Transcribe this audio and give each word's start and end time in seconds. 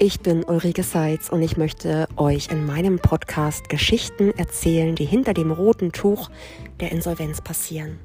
Ich 0.00 0.20
bin 0.20 0.44
Ulrike 0.44 0.84
Seitz 0.84 1.28
und 1.28 1.42
ich 1.42 1.56
möchte 1.56 2.06
euch 2.16 2.52
in 2.52 2.64
meinem 2.64 3.00
Podcast 3.00 3.68
Geschichten 3.68 4.30
erzählen, 4.38 4.94
die 4.94 5.04
hinter 5.04 5.34
dem 5.34 5.50
roten 5.50 5.90
Tuch 5.90 6.30
der 6.78 6.92
Insolvenz 6.92 7.40
passieren. 7.40 7.98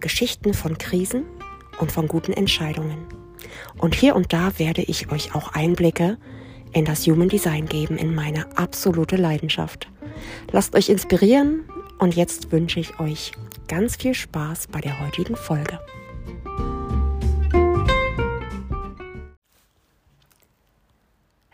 Geschichten 0.00 0.54
von 0.54 0.78
Krisen 0.78 1.24
und 1.78 1.92
von 1.92 2.08
guten 2.08 2.32
Entscheidungen. 2.32 3.04
Und 3.76 3.94
hier 3.94 4.16
und 4.16 4.32
da 4.32 4.58
werde 4.58 4.80
ich 4.80 5.12
euch 5.12 5.34
auch 5.34 5.52
Einblicke 5.52 6.16
in 6.72 6.86
das 6.86 7.06
Human 7.06 7.28
Design 7.28 7.66
geben, 7.66 7.98
in 7.98 8.14
meine 8.14 8.56
absolute 8.56 9.16
Leidenschaft. 9.16 9.90
Lasst 10.52 10.74
euch 10.74 10.88
inspirieren 10.88 11.64
und 11.98 12.16
jetzt 12.16 12.50
wünsche 12.50 12.80
ich 12.80 12.98
euch 12.98 13.32
ganz 13.68 13.96
viel 13.96 14.14
Spaß 14.14 14.68
bei 14.68 14.80
der 14.80 15.04
heutigen 15.04 15.36
Folge. 15.36 15.78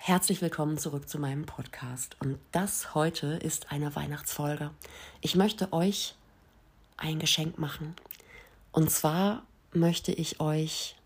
Herzlich 0.05 0.43
willkommen 0.43 0.79
zurück 0.79 1.09
zu 1.09 1.21
meinem 1.21 1.47
Podcast. 1.47 2.17
Und 2.19 2.37
das 2.51 2.93
heute 2.97 3.35
ist 3.35 3.71
eine 3.71 3.95
Weihnachtsfolge. 3.95 4.73
Ich 5.21 5.37
möchte 5.37 5.73
euch 5.73 6.17
ein 6.97 7.21
Geschenk 7.21 7.57
machen. 7.57 7.95
Und 8.73 8.91
zwar 8.91 9.45
möchte 9.73 10.11
ich 10.11 10.41
euch 10.41 10.97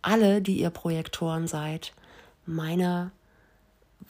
alle, 0.00 0.40
die 0.40 0.60
ihr 0.60 0.70
Projektoren 0.70 1.48
seid, 1.48 1.92
meine 2.46 3.10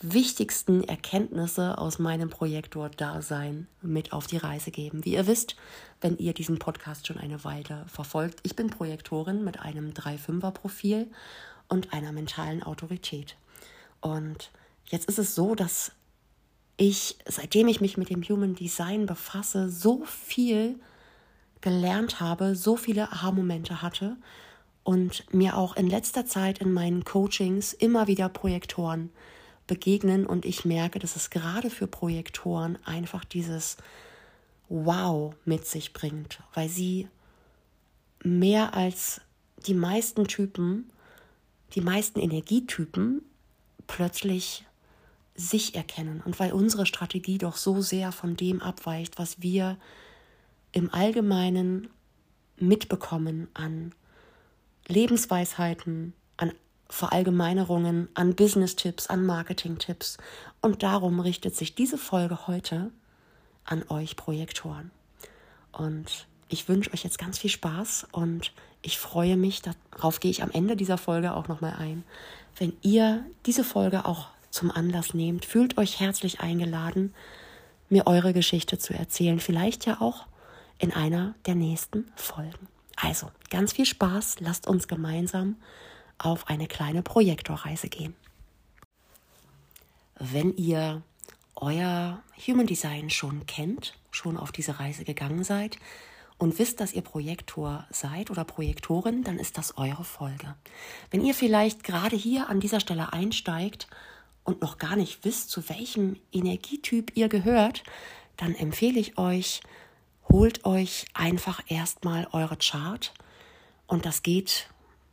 wichtigsten 0.02 0.84
Erkenntnisse 0.84 1.78
aus 1.78 1.98
meinem 1.98 2.28
Projektor-Dasein 2.28 3.68
mit 3.80 4.12
auf 4.12 4.26
die 4.26 4.36
Reise 4.36 4.70
geben. 4.70 5.02
Wie 5.06 5.14
ihr 5.14 5.26
wisst, 5.26 5.56
wenn 6.02 6.18
ihr 6.18 6.34
diesen 6.34 6.58
Podcast 6.58 7.06
schon 7.06 7.16
eine 7.16 7.42
Weile 7.42 7.86
verfolgt, 7.86 8.40
ich 8.42 8.54
bin 8.54 8.68
Projektorin 8.68 9.42
mit 9.44 9.60
einem 9.60 9.92
3-5er-Profil 9.92 11.10
und 11.70 11.94
einer 11.94 12.12
mentalen 12.12 12.62
Autorität. 12.62 13.36
Und 14.00 14.50
jetzt 14.84 15.08
ist 15.08 15.18
es 15.18 15.34
so, 15.34 15.54
dass 15.54 15.92
ich, 16.76 17.16
seitdem 17.26 17.68
ich 17.68 17.80
mich 17.80 17.96
mit 17.96 18.10
dem 18.10 18.22
Human 18.22 18.54
Design 18.54 19.06
befasse, 19.06 19.70
so 19.70 20.04
viel 20.04 20.78
gelernt 21.60 22.20
habe, 22.20 22.56
so 22.56 22.76
viele 22.76 23.12
Aha-Momente 23.12 23.82
hatte 23.82 24.16
und 24.82 25.32
mir 25.32 25.56
auch 25.56 25.76
in 25.76 25.88
letzter 25.88 26.24
Zeit 26.26 26.58
in 26.58 26.72
meinen 26.72 27.04
Coachings 27.04 27.72
immer 27.72 28.06
wieder 28.06 28.28
Projektoren 28.28 29.10
begegnen 29.66 30.26
und 30.26 30.44
ich 30.44 30.64
merke, 30.64 30.98
dass 30.98 31.16
es 31.16 31.30
gerade 31.30 31.70
für 31.70 31.86
Projektoren 31.86 32.78
einfach 32.84 33.24
dieses 33.24 33.76
Wow 34.68 35.34
mit 35.44 35.66
sich 35.66 35.92
bringt, 35.92 36.40
weil 36.54 36.68
sie 36.68 37.08
mehr 38.24 38.74
als 38.74 39.20
die 39.66 39.74
meisten 39.74 40.26
Typen 40.26 40.90
die 41.74 41.80
meisten 41.80 42.18
Energietypen 42.20 43.22
plötzlich 43.86 44.64
sich 45.34 45.74
erkennen 45.74 46.22
und 46.24 46.38
weil 46.38 46.52
unsere 46.52 46.86
Strategie 46.86 47.38
doch 47.38 47.56
so 47.56 47.80
sehr 47.80 48.12
von 48.12 48.36
dem 48.36 48.60
abweicht, 48.60 49.18
was 49.18 49.40
wir 49.40 49.78
im 50.72 50.92
Allgemeinen 50.92 51.88
mitbekommen 52.58 53.48
an 53.54 53.94
Lebensweisheiten, 54.86 56.12
an 56.36 56.52
Verallgemeinerungen, 56.88 58.08
an 58.14 58.34
Business-Tipps, 58.34 59.06
an 59.06 59.24
Marketing-Tipps. 59.24 60.18
Und 60.60 60.82
darum 60.82 61.20
richtet 61.20 61.56
sich 61.56 61.74
diese 61.74 61.96
Folge 61.96 62.46
heute 62.46 62.90
an 63.64 63.84
euch 63.88 64.16
Projektoren. 64.16 64.90
Und 65.72 66.26
ich 66.50 66.68
wünsche 66.68 66.92
euch 66.92 67.04
jetzt 67.04 67.18
ganz 67.18 67.38
viel 67.38 67.50
Spaß 67.50 68.08
und 68.12 68.52
ich 68.82 68.98
freue 68.98 69.36
mich, 69.36 69.62
darauf 69.62 70.20
gehe 70.20 70.30
ich 70.30 70.42
am 70.42 70.50
Ende 70.50 70.76
dieser 70.76 70.98
Folge 70.98 71.34
auch 71.34 71.48
nochmal 71.48 71.74
ein, 71.78 72.04
wenn 72.58 72.72
ihr 72.82 73.24
diese 73.46 73.64
Folge 73.64 74.04
auch 74.04 74.28
zum 74.50 74.70
Anlass 74.70 75.14
nehmt, 75.14 75.44
fühlt 75.44 75.78
euch 75.78 76.00
herzlich 76.00 76.40
eingeladen, 76.40 77.14
mir 77.88 78.06
eure 78.06 78.32
Geschichte 78.32 78.78
zu 78.78 78.94
erzählen, 78.94 79.38
vielleicht 79.38 79.86
ja 79.86 80.00
auch 80.00 80.26
in 80.78 80.92
einer 80.92 81.34
der 81.46 81.54
nächsten 81.54 82.10
Folgen. 82.16 82.68
Also, 82.96 83.30
ganz 83.50 83.72
viel 83.72 83.86
Spaß, 83.86 84.40
lasst 84.40 84.66
uns 84.66 84.88
gemeinsam 84.88 85.56
auf 86.18 86.48
eine 86.48 86.66
kleine 86.66 87.02
Projektorreise 87.02 87.88
gehen. 87.88 88.14
Wenn 90.18 90.54
ihr 90.56 91.02
euer 91.54 92.22
Human 92.46 92.66
Design 92.66 93.08
schon 93.10 93.46
kennt, 93.46 93.94
schon 94.10 94.36
auf 94.36 94.52
diese 94.52 94.80
Reise 94.80 95.04
gegangen 95.04 95.44
seid, 95.44 95.78
und 96.40 96.58
wisst, 96.58 96.80
dass 96.80 96.94
ihr 96.94 97.02
Projektor 97.02 97.86
seid 97.90 98.30
oder 98.30 98.44
Projektorin, 98.44 99.22
dann 99.22 99.38
ist 99.38 99.58
das 99.58 99.76
eure 99.76 100.04
Folge. 100.04 100.56
Wenn 101.10 101.22
ihr 101.22 101.34
vielleicht 101.34 101.84
gerade 101.84 102.16
hier 102.16 102.48
an 102.48 102.60
dieser 102.60 102.80
Stelle 102.80 103.12
einsteigt 103.12 103.88
und 104.42 104.62
noch 104.62 104.78
gar 104.78 104.96
nicht 104.96 105.22
wisst, 105.22 105.50
zu 105.50 105.68
welchem 105.68 106.16
Energietyp 106.32 107.14
ihr 107.14 107.28
gehört, 107.28 107.84
dann 108.38 108.54
empfehle 108.54 108.98
ich 108.98 109.18
euch, 109.18 109.60
holt 110.30 110.64
euch 110.64 111.04
einfach 111.12 111.60
erstmal 111.68 112.26
eure 112.32 112.56
Chart 112.56 113.12
und 113.86 114.06
das 114.06 114.22
geht 114.22 114.70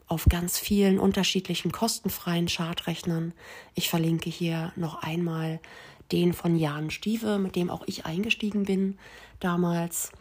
auf 0.07 0.27
ganz 0.29 0.57
vielen 0.57 0.97
unterschiedlichen 0.97 1.73
kostenfreien 1.73 2.47
Chartrechnern. 2.47 3.33
Ich 3.75 3.89
verlinke 3.89 4.29
hier 4.29 4.71
noch 4.77 5.03
einmal 5.03 5.59
den 6.13 6.31
von 6.31 6.55
Jan 6.55 6.89
Stieve, 6.89 7.37
mit 7.37 7.57
dem 7.57 7.69
auch 7.69 7.83
ich 7.85 8.05
eingestiegen 8.05 8.63
bin 8.63 8.97
damals. 9.41 10.13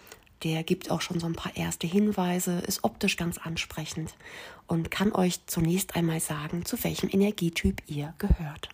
Der 0.43 0.63
gibt 0.63 0.91
auch 0.91 1.01
schon 1.01 1.19
so 1.19 1.27
ein 1.27 1.35
paar 1.35 1.57
erste 1.57 1.87
Hinweise, 1.87 2.59
ist 2.59 2.85
optisch 2.85 3.17
ganz 3.17 3.39
ansprechend 3.39 4.15
und 4.67 4.91
kann 4.91 5.13
euch 5.13 5.47
zunächst 5.47 5.97
einmal 5.97 6.21
sagen, 6.21 6.65
zu 6.65 6.83
welchem 6.85 7.09
Energietyp 7.11 7.83
ihr 7.87 8.15
gehört. 8.19 8.69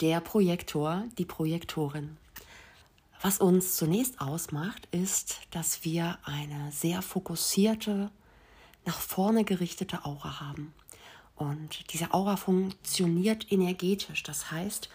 Der 0.00 0.20
Projektor, 0.20 1.04
die 1.18 1.24
Projektorin. 1.24 2.16
Was 3.20 3.38
uns 3.38 3.76
zunächst 3.76 4.20
ausmacht, 4.20 4.88
ist, 4.90 5.40
dass 5.50 5.84
wir 5.84 6.18
eine 6.24 6.72
sehr 6.72 7.00
fokussierte, 7.00 8.10
nach 8.84 8.98
vorne 8.98 9.44
gerichtete 9.44 10.04
Aura 10.04 10.40
haben. 10.40 10.74
Und 11.36 11.92
diese 11.92 12.12
Aura 12.12 12.36
funktioniert 12.36 13.50
energetisch. 13.50 14.22
Das 14.22 14.50
heißt, 14.50 14.88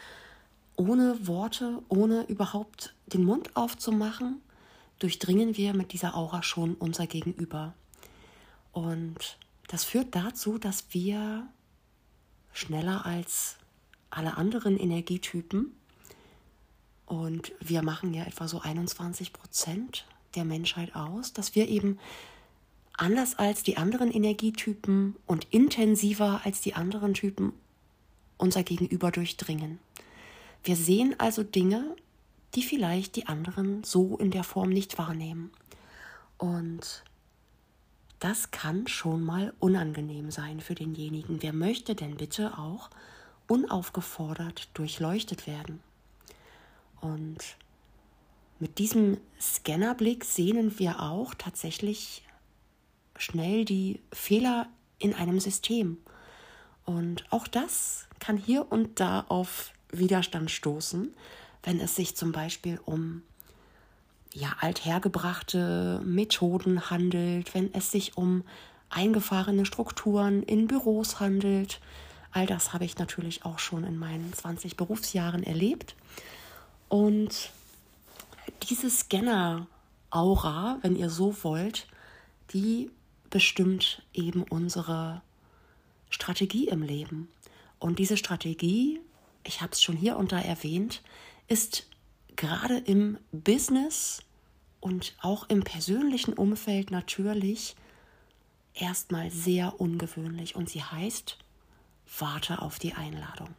ohne 0.79 1.27
Worte, 1.27 1.83
ohne 1.89 2.23
überhaupt 2.23 2.95
den 3.07 3.25
Mund 3.25 3.55
aufzumachen, 3.55 4.41
durchdringen 4.99 5.57
wir 5.57 5.73
mit 5.73 5.91
dieser 5.91 6.15
Aura 6.15 6.41
schon 6.41 6.75
unser 6.75 7.05
Gegenüber. 7.05 7.73
Und 8.71 9.37
das 9.67 9.83
führt 9.83 10.15
dazu, 10.15 10.57
dass 10.57 10.85
wir 10.91 11.47
schneller 12.53 13.05
als 13.05 13.57
alle 14.09 14.37
anderen 14.37 14.79
Energietypen 14.79 15.73
und 17.05 17.51
wir 17.59 17.81
machen 17.81 18.13
ja 18.13 18.23
etwa 18.23 18.47
so 18.47 18.61
21 18.61 19.33
Prozent 19.33 20.05
der 20.35 20.45
Menschheit 20.45 20.95
aus, 20.95 21.33
dass 21.33 21.55
wir 21.55 21.67
eben 21.67 21.99
anders 22.93 23.37
als 23.37 23.63
die 23.63 23.77
anderen 23.77 24.11
Energietypen 24.11 25.15
und 25.25 25.47
intensiver 25.51 26.41
als 26.45 26.61
die 26.61 26.75
anderen 26.75 27.13
Typen 27.13 27.53
unser 28.37 28.63
Gegenüber 28.63 29.11
durchdringen. 29.11 29.79
Wir 30.63 30.75
sehen 30.75 31.15
also 31.19 31.43
Dinge, 31.43 31.95
die 32.55 32.63
vielleicht 32.63 33.15
die 33.15 33.27
anderen 33.27 33.83
so 33.83 34.17
in 34.17 34.31
der 34.31 34.43
Form 34.43 34.69
nicht 34.69 34.97
wahrnehmen. 34.97 35.51
Und 36.37 37.03
das 38.19 38.51
kann 38.51 38.87
schon 38.87 39.23
mal 39.23 39.53
unangenehm 39.59 40.31
sein 40.31 40.59
für 40.59 40.75
denjenigen. 40.75 41.41
Wer 41.41 41.53
möchte 41.53 41.95
denn 41.95 42.17
bitte 42.17 42.57
auch 42.57 42.89
unaufgefordert 43.47 44.69
durchleuchtet 44.73 45.47
werden? 45.47 45.81
Und 46.99 47.55
mit 48.59 48.77
diesem 48.77 49.17
Scannerblick 49.39 50.25
sehnen 50.25 50.77
wir 50.79 51.01
auch 51.01 51.33
tatsächlich 51.33 52.23
schnell 53.15 53.63
die 53.63 54.01
Fehler 54.11 54.67
in 54.97 55.13
einem 55.13 55.39
System. 55.39 55.97
Und 56.83 57.23
auch 57.31 57.47
das 57.47 58.07
kann 58.19 58.35
hier 58.35 58.69
und 58.69 58.99
da 58.99 59.21
auf 59.29 59.71
Widerstand 59.91 60.51
stoßen, 60.51 61.13
wenn 61.63 61.79
es 61.79 61.95
sich 61.95 62.15
zum 62.15 62.31
Beispiel 62.31 62.79
um 62.85 63.23
ja, 64.33 64.55
althergebrachte 64.59 66.01
Methoden 66.05 66.89
handelt, 66.89 67.53
wenn 67.53 67.73
es 67.73 67.91
sich 67.91 68.17
um 68.17 68.43
eingefahrene 68.89 69.65
Strukturen 69.65 70.43
in 70.43 70.67
Büros 70.67 71.19
handelt. 71.19 71.79
All 72.31 72.45
das 72.45 72.73
habe 72.73 72.85
ich 72.85 72.97
natürlich 72.97 73.43
auch 73.43 73.59
schon 73.59 73.83
in 73.83 73.97
meinen 73.97 74.31
20 74.33 74.77
Berufsjahren 74.77 75.43
erlebt. 75.43 75.95
Und 76.89 77.51
diese 78.69 78.89
Scanner-Aura, 78.89 80.77
wenn 80.81 80.95
ihr 80.95 81.09
so 81.09 81.35
wollt, 81.43 81.87
die 82.53 82.91
bestimmt 83.29 84.03
eben 84.13 84.43
unsere 84.43 85.21
Strategie 86.09 86.67
im 86.67 86.81
Leben. 86.81 87.29
Und 87.77 87.99
diese 87.99 88.17
Strategie, 88.17 88.99
ich 89.43 89.61
habe 89.61 89.71
es 89.71 89.81
schon 89.81 89.95
hier 89.95 90.17
und 90.17 90.31
da 90.31 90.39
erwähnt, 90.39 91.01
ist 91.47 91.87
gerade 92.35 92.77
im 92.77 93.17
Business 93.31 94.21
und 94.79 95.15
auch 95.21 95.49
im 95.49 95.63
persönlichen 95.63 96.33
Umfeld 96.33 96.91
natürlich 96.91 97.75
erstmal 98.73 99.29
sehr 99.31 99.79
ungewöhnlich 99.79 100.55
und 100.55 100.69
sie 100.69 100.83
heißt 100.83 101.37
warte 102.17 102.61
auf 102.61 102.79
die 102.79 102.93
Einladung. 102.93 103.53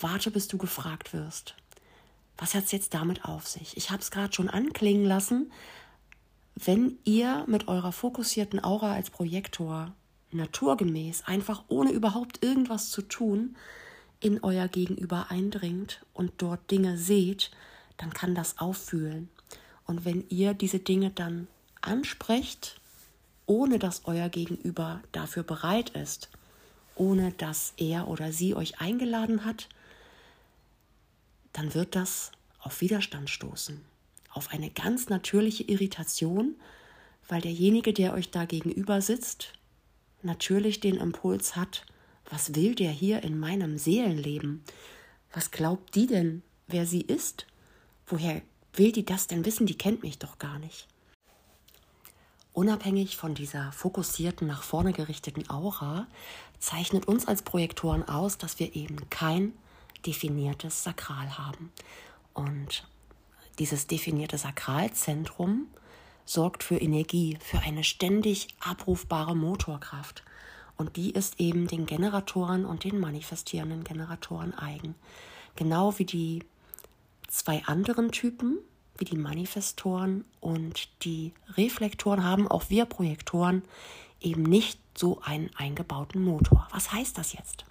Warte, 0.00 0.30
bis 0.30 0.48
du 0.48 0.58
gefragt 0.58 1.12
wirst. 1.12 1.54
Was 2.36 2.54
hat 2.54 2.64
es 2.64 2.72
jetzt 2.72 2.94
damit 2.94 3.24
auf 3.24 3.46
sich? 3.46 3.76
Ich 3.76 3.90
habe 3.90 4.02
es 4.02 4.10
gerade 4.10 4.32
schon 4.32 4.48
anklingen 4.48 5.04
lassen. 5.04 5.52
Wenn 6.54 6.98
ihr 7.04 7.44
mit 7.46 7.68
eurer 7.68 7.92
fokussierten 7.92 8.62
Aura 8.62 8.94
als 8.94 9.10
Projektor 9.10 9.92
naturgemäß, 10.30 11.24
einfach 11.26 11.64
ohne 11.68 11.92
überhaupt 11.92 12.42
irgendwas 12.42 12.90
zu 12.90 13.02
tun, 13.02 13.56
in 14.22 14.42
euer 14.42 14.68
Gegenüber 14.68 15.30
eindringt 15.30 16.04
und 16.14 16.32
dort 16.38 16.70
Dinge 16.70 16.96
seht, 16.96 17.50
dann 17.96 18.12
kann 18.12 18.34
das 18.34 18.58
auffühlen. 18.58 19.28
Und 19.86 20.04
wenn 20.04 20.24
ihr 20.28 20.54
diese 20.54 20.78
Dinge 20.78 21.10
dann 21.10 21.48
ansprecht, 21.80 22.80
ohne 23.46 23.78
dass 23.78 24.02
euer 24.04 24.28
Gegenüber 24.28 25.02
dafür 25.12 25.42
bereit 25.42 25.90
ist, 25.90 26.30
ohne 26.94 27.32
dass 27.32 27.74
er 27.76 28.08
oder 28.08 28.32
sie 28.32 28.54
euch 28.54 28.80
eingeladen 28.80 29.44
hat, 29.44 29.68
dann 31.52 31.74
wird 31.74 31.96
das 31.96 32.32
auf 32.60 32.80
Widerstand 32.80 33.28
stoßen, 33.28 33.80
auf 34.30 34.50
eine 34.52 34.70
ganz 34.70 35.08
natürliche 35.08 35.64
Irritation, 35.64 36.54
weil 37.28 37.40
derjenige, 37.40 37.92
der 37.92 38.14
euch 38.14 38.30
da 38.30 38.44
gegenüber 38.44 39.00
sitzt, 39.00 39.52
natürlich 40.22 40.80
den 40.80 40.96
Impuls 40.96 41.56
hat, 41.56 41.84
was 42.32 42.54
will 42.54 42.74
der 42.74 42.90
hier 42.90 43.22
in 43.22 43.38
meinem 43.38 43.76
Seelenleben? 43.76 44.64
Was 45.34 45.50
glaubt 45.50 45.94
die 45.94 46.06
denn, 46.06 46.42
wer 46.66 46.86
sie 46.86 47.02
ist? 47.02 47.46
Woher 48.06 48.40
will 48.72 48.90
die 48.90 49.04
das 49.04 49.26
denn 49.26 49.44
wissen? 49.44 49.66
Die 49.66 49.76
kennt 49.76 50.02
mich 50.02 50.18
doch 50.18 50.38
gar 50.38 50.58
nicht. 50.58 50.88
Unabhängig 52.54 53.18
von 53.18 53.34
dieser 53.34 53.70
fokussierten, 53.72 54.46
nach 54.46 54.62
vorne 54.62 54.94
gerichteten 54.94 55.48
Aura 55.50 56.06
zeichnet 56.58 57.06
uns 57.06 57.28
als 57.28 57.42
Projektoren 57.42 58.08
aus, 58.08 58.38
dass 58.38 58.58
wir 58.58 58.74
eben 58.74 59.10
kein 59.10 59.52
definiertes 60.06 60.84
Sakral 60.84 61.36
haben. 61.36 61.70
Und 62.32 62.88
dieses 63.58 63.86
definierte 63.88 64.38
Sakralzentrum 64.38 65.66
sorgt 66.24 66.62
für 66.62 66.78
Energie, 66.78 67.36
für 67.42 67.58
eine 67.58 67.84
ständig 67.84 68.48
abrufbare 68.60 69.36
Motorkraft. 69.36 70.24
Und 70.82 70.96
die 70.96 71.12
ist 71.12 71.38
eben 71.38 71.68
den 71.68 71.86
Generatoren 71.86 72.64
und 72.64 72.82
den 72.82 72.98
manifestierenden 72.98 73.84
Generatoren 73.84 74.52
eigen. 74.52 74.96
Genau 75.54 75.96
wie 76.00 76.04
die 76.04 76.44
zwei 77.28 77.62
anderen 77.66 78.10
Typen, 78.10 78.58
wie 78.98 79.04
die 79.04 79.16
Manifestoren 79.16 80.24
und 80.40 80.88
die 81.04 81.34
Reflektoren, 81.50 82.24
haben 82.24 82.48
auch 82.48 82.68
wir 82.68 82.86
Projektoren 82.86 83.62
eben 84.20 84.42
nicht 84.42 84.80
so 84.98 85.20
einen 85.22 85.50
eingebauten 85.54 86.20
Motor. 86.20 86.66
Was 86.72 86.90
heißt 86.90 87.16
das 87.16 87.32
jetzt? 87.32 87.64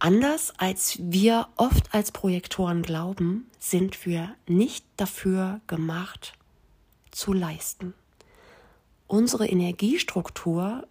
Anders 0.00 0.52
als 0.58 0.98
wir 0.98 1.46
oft 1.54 1.94
als 1.94 2.10
Projektoren 2.10 2.82
glauben, 2.82 3.48
sind 3.60 4.04
wir 4.06 4.34
nicht 4.48 4.84
dafür 4.96 5.60
gemacht 5.68 6.32
zu 7.12 7.32
leisten. 7.32 7.94
Unsere 9.10 9.48
Energiestruktur 9.48 10.86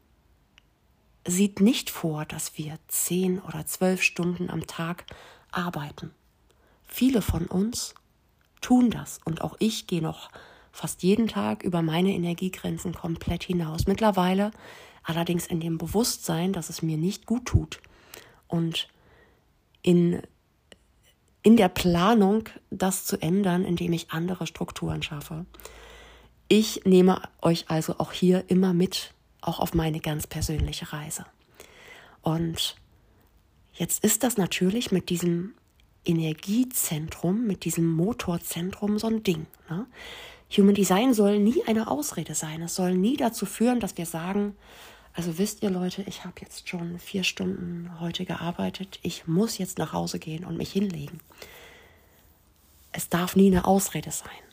sieht 1.25 1.61
nicht 1.61 1.89
vor, 1.89 2.25
dass 2.25 2.57
wir 2.57 2.77
zehn 2.89 3.39
oder 3.39 3.65
zwölf 3.65 4.03
Stunden 4.03 4.49
am 4.49 4.67
Tag 4.67 5.05
arbeiten. 5.51 6.11
Viele 6.83 7.21
von 7.21 7.45
uns 7.45 7.95
tun 8.59 8.89
das 8.91 9.21
und 9.23 9.39
auch 9.39 9.55
ich 9.59 9.87
gehe 9.87 10.01
noch 10.01 10.31
fast 10.73 11.01
jeden 11.01 11.29
Tag 11.29 11.63
über 11.63 11.81
meine 11.81 12.11
Energiegrenzen 12.11 12.93
komplett 12.93 13.43
hinaus. 13.43 13.87
Mittlerweile 13.87 14.51
allerdings 15.03 15.47
in 15.47 15.61
dem 15.61 15.77
Bewusstsein, 15.77 16.51
dass 16.51 16.69
es 16.69 16.81
mir 16.81 16.97
nicht 16.97 17.25
gut 17.25 17.45
tut 17.45 17.79
und 18.49 18.89
in, 19.81 20.21
in 21.41 21.55
der 21.55 21.69
Planung, 21.69 22.49
das 22.69 23.05
zu 23.05 23.15
ändern, 23.21 23.63
indem 23.63 23.93
ich 23.93 24.11
andere 24.11 24.45
Strukturen 24.45 25.03
schaffe. 25.03 25.45
Ich 26.51 26.83
nehme 26.83 27.21
euch 27.43 27.69
also 27.69 27.99
auch 27.99 28.11
hier 28.11 28.43
immer 28.47 28.73
mit, 28.73 29.13
auch 29.39 29.59
auf 29.59 29.75
meine 29.75 29.99
ganz 29.99 30.25
persönliche 30.25 30.91
Reise. 30.91 31.25
Und 32.23 32.75
jetzt 33.73 34.03
ist 34.03 34.23
das 34.23 34.35
natürlich 34.35 34.91
mit 34.91 35.09
diesem 35.09 35.53
Energiezentrum, 36.05 37.45
mit 37.45 37.65
diesem 37.65 37.87
Motorzentrum 37.87 38.97
so 38.97 39.07
ein 39.07 39.21
Ding. 39.21 39.45
Ne? 39.69 39.85
Human 40.57 40.73
Design 40.73 41.13
soll 41.13 41.37
nie 41.37 41.63
eine 41.67 41.87
Ausrede 41.87 42.33
sein. 42.33 42.63
Es 42.63 42.73
soll 42.73 42.95
nie 42.95 43.15
dazu 43.15 43.45
führen, 43.45 43.79
dass 43.79 43.95
wir 43.97 44.07
sagen, 44.07 44.55
also 45.13 45.37
wisst 45.37 45.61
ihr 45.61 45.69
Leute, 45.69 46.03
ich 46.07 46.25
habe 46.25 46.41
jetzt 46.41 46.67
schon 46.67 46.97
vier 46.97 47.23
Stunden 47.23 47.91
heute 47.99 48.25
gearbeitet. 48.25 48.99
Ich 49.03 49.27
muss 49.27 49.59
jetzt 49.59 49.77
nach 49.77 49.93
Hause 49.93 50.17
gehen 50.17 50.45
und 50.45 50.57
mich 50.57 50.71
hinlegen. 50.71 51.19
Es 52.91 53.07
darf 53.07 53.35
nie 53.35 53.47
eine 53.51 53.65
Ausrede 53.65 54.09
sein. 54.09 54.48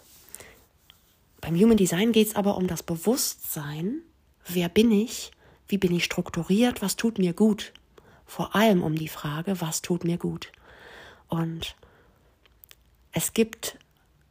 Beim 1.46 1.54
Human 1.54 1.76
Design 1.76 2.10
geht 2.10 2.26
es 2.26 2.34
aber 2.34 2.56
um 2.56 2.66
das 2.66 2.82
Bewusstsein, 2.82 4.02
wer 4.48 4.68
bin 4.68 4.90
ich, 4.90 5.30
wie 5.68 5.78
bin 5.78 5.94
ich 5.94 6.02
strukturiert, 6.02 6.82
was 6.82 6.96
tut 6.96 7.18
mir 7.18 7.34
gut. 7.34 7.72
Vor 8.24 8.56
allem 8.56 8.82
um 8.82 8.96
die 8.96 9.06
Frage, 9.06 9.60
was 9.60 9.80
tut 9.80 10.02
mir 10.02 10.18
gut. 10.18 10.50
Und 11.28 11.76
es 13.12 13.32
gibt 13.32 13.78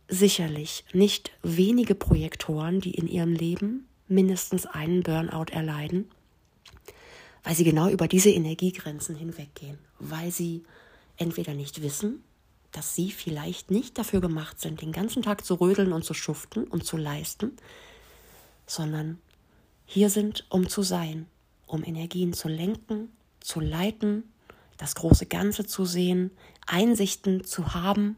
sicherlich 0.10 0.84
nicht 0.92 1.32
wenige 1.42 1.96
Projektoren, 1.96 2.82
die 2.82 2.92
in 2.96 3.08
ihrem 3.08 3.32
Leben 3.32 3.88
mindestens 4.10 4.66
einen 4.66 5.02
Burnout 5.02 5.54
erleiden 5.54 6.10
weil 7.46 7.56
sie 7.56 7.64
genau 7.64 7.90
über 7.90 8.08
diese 8.08 8.32
Energiegrenzen 8.32 9.16
hinweggehen, 9.16 9.78
weil 10.00 10.32
sie 10.32 10.64
entweder 11.16 11.54
nicht 11.54 11.82
wissen, 11.82 12.24
dass 12.76 12.94
sie 12.94 13.10
vielleicht 13.10 13.72
nicht 13.72 13.98
dafür 13.98 14.20
gemacht 14.20 14.60
sind, 14.60 14.82
den 14.82 14.92
ganzen 14.92 15.24
Tag 15.24 15.46
zu 15.46 15.56
rödeln 15.56 15.94
und 15.94 16.04
zu 16.04 16.14
schuften 16.14 16.66
und 16.66 16.86
zu 16.86 16.98
leisten, 16.98 17.56
sondern 18.68 19.18
hier 19.86 20.10
sind, 20.10 20.46
um 20.50 20.68
zu 20.68 20.82
sein, 20.82 21.26
um 21.68 21.86
Energien 21.86 22.34
zu 22.34 22.50
lenken, 22.50 23.10
zu 23.40 23.62
leiten, 23.62 24.24
das 24.78 24.96
große 24.96 25.26
Ganze 25.26 25.66
zu 25.66 25.86
sehen, 25.86 26.32
Einsichten 26.68 27.46
zu 27.46 27.74
haben 27.74 28.18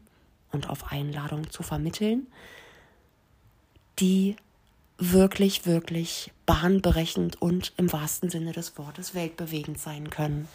und 0.50 0.68
auf 0.68 0.90
Einladung 0.90 1.50
zu 1.50 1.62
vermitteln, 1.62 2.26
die 4.00 4.34
wirklich, 4.96 5.66
wirklich 5.66 6.32
bahnbrechend 6.46 7.40
und 7.40 7.72
im 7.76 7.92
wahrsten 7.92 8.28
Sinne 8.28 8.50
des 8.50 8.76
Wortes 8.76 9.14
weltbewegend 9.14 9.78
sein 9.78 10.10
können. 10.10 10.48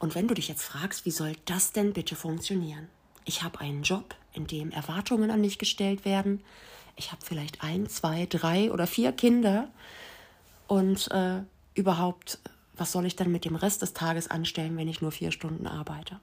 Und 0.00 0.14
wenn 0.14 0.26
du 0.26 0.34
dich 0.34 0.48
jetzt 0.48 0.64
fragst, 0.64 1.04
wie 1.04 1.10
soll 1.10 1.36
das 1.44 1.72
denn 1.72 1.92
bitte 1.92 2.16
funktionieren? 2.16 2.88
Ich 3.26 3.42
habe 3.42 3.60
einen 3.60 3.82
Job, 3.82 4.16
in 4.32 4.46
dem 4.46 4.72
Erwartungen 4.72 5.30
an 5.30 5.42
mich 5.42 5.58
gestellt 5.58 6.04
werden. 6.04 6.42
Ich 6.96 7.12
habe 7.12 7.22
vielleicht 7.24 7.62
ein, 7.62 7.88
zwei, 7.88 8.26
drei 8.26 8.72
oder 8.72 8.86
vier 8.86 9.12
Kinder. 9.12 9.68
Und 10.66 11.10
äh, 11.10 11.42
überhaupt, 11.74 12.38
was 12.74 12.92
soll 12.92 13.04
ich 13.04 13.14
dann 13.14 13.30
mit 13.30 13.44
dem 13.44 13.56
Rest 13.56 13.82
des 13.82 13.92
Tages 13.92 14.28
anstellen, 14.28 14.76
wenn 14.78 14.88
ich 14.88 15.02
nur 15.02 15.12
vier 15.12 15.32
Stunden 15.32 15.66
arbeite? 15.66 16.18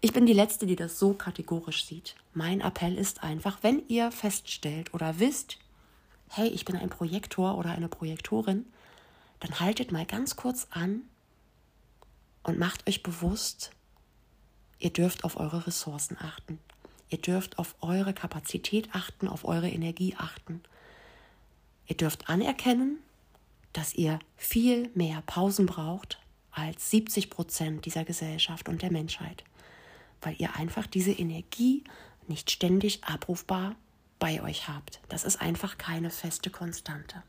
Ich 0.00 0.14
bin 0.14 0.24
die 0.24 0.32
Letzte, 0.32 0.66
die 0.66 0.74
das 0.74 0.98
so 0.98 1.12
kategorisch 1.12 1.84
sieht. 1.84 2.16
Mein 2.32 2.62
Appell 2.62 2.96
ist 2.96 3.22
einfach, 3.22 3.58
wenn 3.60 3.82
ihr 3.88 4.10
feststellt 4.10 4.94
oder 4.94 5.18
wisst, 5.18 5.58
hey, 6.28 6.48
ich 6.48 6.64
bin 6.64 6.76
ein 6.76 6.88
Projektor 6.88 7.58
oder 7.58 7.72
eine 7.72 7.88
Projektorin, 7.88 8.64
dann 9.40 9.60
haltet 9.60 9.92
mal 9.92 10.06
ganz 10.06 10.34
kurz 10.34 10.66
an 10.70 11.02
und 12.42 12.58
macht 12.58 12.88
euch 12.88 13.02
bewusst, 13.02 13.70
ihr 14.78 14.90
dürft 14.90 15.24
auf 15.24 15.38
eure 15.38 15.66
Ressourcen 15.66 16.16
achten. 16.18 16.58
Ihr 17.08 17.18
dürft 17.18 17.58
auf 17.58 17.74
eure 17.80 18.14
Kapazität 18.14 18.88
achten, 18.92 19.28
auf 19.28 19.44
eure 19.44 19.68
Energie 19.68 20.14
achten. 20.16 20.62
Ihr 21.86 21.96
dürft 21.96 22.28
anerkennen, 22.28 22.98
dass 23.72 23.94
ihr 23.94 24.18
viel 24.36 24.90
mehr 24.94 25.22
Pausen 25.26 25.66
braucht 25.66 26.18
als 26.50 26.90
70 26.90 27.30
Prozent 27.30 27.84
dieser 27.86 28.04
Gesellschaft 28.04 28.68
und 28.68 28.82
der 28.82 28.92
Menschheit 28.92 29.44
weil 30.22 30.36
ihr 30.38 30.56
einfach 30.56 30.86
diese 30.86 31.12
Energie 31.12 31.84
nicht 32.28 32.50
ständig 32.50 33.04
abrufbar 33.04 33.74
bei 34.18 34.42
euch 34.42 34.68
habt. 34.68 35.00
Das 35.08 35.24
ist 35.24 35.40
einfach 35.40 35.76
keine 35.76 36.10
feste 36.10 36.48
Konstante. 36.48 37.22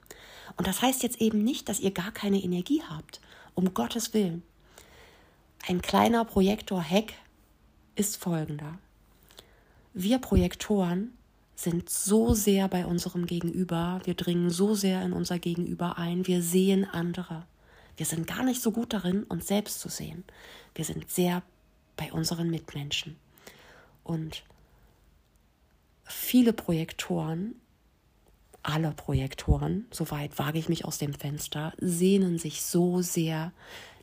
Und 0.55 0.67
das 0.67 0.82
heißt 0.82 1.01
jetzt 1.01 1.20
eben 1.20 1.43
nicht, 1.43 1.67
dass 1.67 1.79
ihr 1.79 1.91
gar 1.91 2.12
keine 2.12 2.41
Energie 2.41 2.84
habt. 2.88 3.20
Um 3.55 3.74
Gottes 3.74 4.13
Willen. 4.13 4.43
Ein 5.65 5.82
kleiner 5.82 6.25
Projektor-Hack 6.25 7.13
ist 7.96 8.17
folgender. 8.17 8.79
Wir 9.93 10.20
Projektoren 10.20 11.13
sind 11.55 11.89
so 11.89 12.34
sehr 12.34 12.67
bei 12.67 12.86
unserem 12.86 13.25
Gegenüber, 13.25 14.01
wir 14.03 14.13
dringen 14.13 14.50
so 14.50 14.75
sehr 14.75 15.01
in 15.03 15.13
unser 15.13 15.39
Gegenüber 15.39 15.98
ein, 15.98 16.27
wir 16.27 16.41
sehen 16.41 16.84
andere. 16.84 17.46
Wir 17.96 18.05
sind 18.05 18.27
gar 18.27 18.43
nicht 18.43 18.62
so 18.62 18.74
gut 18.74 18.91
darin, 18.91 19.24
uns 19.24 19.48
selbst 19.48 19.79
zu 19.79 19.88
sehen. 19.88 20.25
Wir 20.75 20.84
sind 20.84 21.10
sehr 21.10 21.43
bei 21.96 22.12
unseren 22.12 22.50
Mitmenschen. 22.50 23.15
Und 24.03 24.43
viele 26.03 26.51
Projektoren 26.51 27.55
alle 28.63 28.91
Projektoren, 28.91 29.86
soweit 29.91 30.39
wage 30.39 30.58
ich 30.58 30.70
mich 30.70 30.86
aus 30.86 30.98
dem 30.98 31.13
Fenster, 31.13 31.74
sehnen 31.79 32.39
sich 32.39 32.63
so 32.63 33.01
sehr 33.01 33.51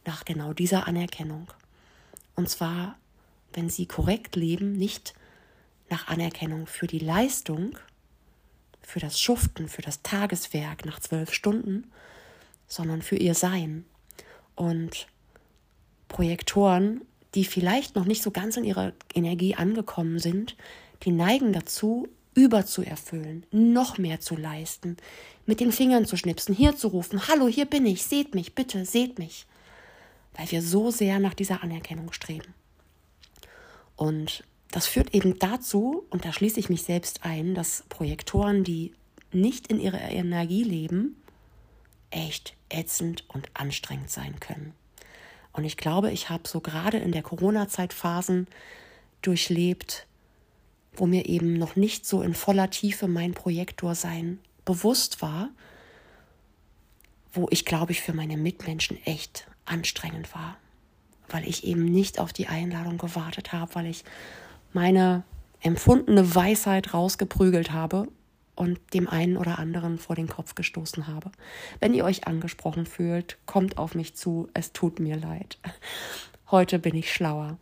nach 0.05 0.25
genau 0.25 0.53
dieser 0.53 0.87
Anerkennung. 0.87 1.49
Und 2.35 2.49
zwar, 2.49 2.97
wenn 3.53 3.69
sie 3.69 3.87
korrekt 3.87 4.37
leben, 4.37 4.73
nicht 4.73 5.15
nach 5.89 6.09
Anerkennung 6.09 6.67
für 6.67 6.87
die 6.87 6.99
Leistung, 6.99 7.77
für 8.83 9.01
das 9.01 9.21
Schuften, 9.21 9.69
für 9.69 9.83
das 9.83 10.03
Tageswerk 10.03 10.85
nach 10.85 11.01
zwölf 11.01 11.33
Stunden, 11.33 11.91
sondern 12.67 13.03
für 13.03 13.17
ihr 13.17 13.35
Sein. 13.35 13.85
Und 14.55 15.07
Projektoren, 16.09 17.03
die 17.35 17.45
vielleicht 17.45 17.95
noch 17.95 18.05
nicht 18.05 18.23
so 18.23 18.31
ganz 18.31 18.57
in 18.57 18.65
ihrer 18.65 18.93
Energie 19.15 19.55
angekommen 19.55 20.19
sind, 20.19 20.57
die 21.03 21.13
neigen 21.13 21.53
dazu, 21.53 22.09
überzuerfüllen, 22.35 23.45
noch 23.51 23.99
mehr 23.99 24.21
zu 24.21 24.37
leisten, 24.37 24.97
mit 25.47 25.61
den 25.61 25.73
Fingern 25.73 26.07
zu 26.07 26.17
schnipsen, 26.17 26.55
hier 26.55 26.77
zu 26.77 26.89
rufen, 26.89 27.27
hallo, 27.29 27.49
hier 27.49 27.67
bin 27.67 27.87
ich, 27.87 28.05
seht 28.05 28.35
mich, 28.35 28.55
bitte, 28.55 28.85
seht 28.85 29.19
mich, 29.19 29.47
weil 30.35 30.51
wir 30.51 30.63
so 30.63 30.91
sehr 30.91 31.19
nach 31.19 31.35
dieser 31.35 31.63
Anerkennung 31.63 32.13
streben. 32.13 32.55
Und 33.97 34.45
das 34.71 34.87
führt 34.87 35.15
eben 35.15 35.39
dazu, 35.39 36.07
und 36.11 36.25
da 36.25 36.33
schließe 36.33 36.61
ich 36.61 36.69
mich 36.69 36.83
selbst 36.83 37.25
ein, 37.25 37.55
dass 37.55 37.85
Projektoren, 37.89 38.65
die 38.65 38.95
nicht 39.33 39.67
in 39.67 39.81
ihrer 39.81 40.01
Energie 40.11 40.63
leben, 40.63 41.17
echt 42.11 42.55
ätzend 42.69 43.25
und 43.29 43.49
anstrengend 43.55 44.11
sein 44.11 44.39
können. 44.41 44.73
Und 45.53 45.65
ich 45.65 45.77
glaube, 45.77 46.11
ich 46.13 46.31
habe 46.31 46.49
so 46.49 46.61
gerade 46.61 46.99
in 46.99 47.13
der 47.13 47.23
Corona-Zeit 47.23 47.93
Phasen 47.93 48.47
durchlebt, 49.23 50.07
wo 50.95 51.07
mir 51.07 51.27
eben 51.27 51.55
noch 51.55 51.77
nicht 51.77 52.07
so 52.07 52.23
in 52.23 52.35
voller 52.35 52.71
Tiefe 52.71 53.09
mein 53.09 53.35
Projektorsein 53.35 54.39
bewusst 54.65 55.23
war, 55.23 55.51
wo 57.33 57.49
ich, 57.51 57.65
glaube 57.65 57.93
ich, 57.93 58.01
für 58.01 58.13
meine 58.13 58.37
Mitmenschen 58.37 58.99
echt 59.05 59.47
anstrengend 59.65 60.35
war, 60.35 60.57
weil 61.29 61.47
ich 61.47 61.65
eben 61.65 61.85
nicht 61.85 62.19
auf 62.19 62.33
die 62.33 62.49
Einladung 62.49 62.99
gewartet 62.99 63.53
habe, 63.53 63.75
weil 63.75 63.87
ich 63.87 64.05
meine 64.73 65.25
empfundene 65.61 66.35
Weisheit 66.35 66.95
rausgeprügelt 66.95 67.73
habe 67.73 68.09
und 68.55 68.79
dem 68.93 69.09
einen 69.09 69.37
oder 69.37 69.59
anderen 69.59 69.99
vor 69.99 70.17
den 70.17 70.29
Kopf 70.29 70.55
gestoßen 70.55 71.07
habe. 71.07 71.31
Wenn 71.81 71.95
ihr 71.95 72.05
euch 72.05 72.27
angesprochen 72.27 72.87
fühlt, 72.87 73.39
kommt 73.47 73.79
auf 73.79 73.95
mich 73.95 74.15
zu, 74.15 74.49
es 74.55 74.73
tut 74.73 75.01
mir 75.01 75.17
leid. 75.17 75.59
Heute 76.51 76.79
bin 76.79 76.95
ich 76.95 77.13
schlauer. 77.13 77.59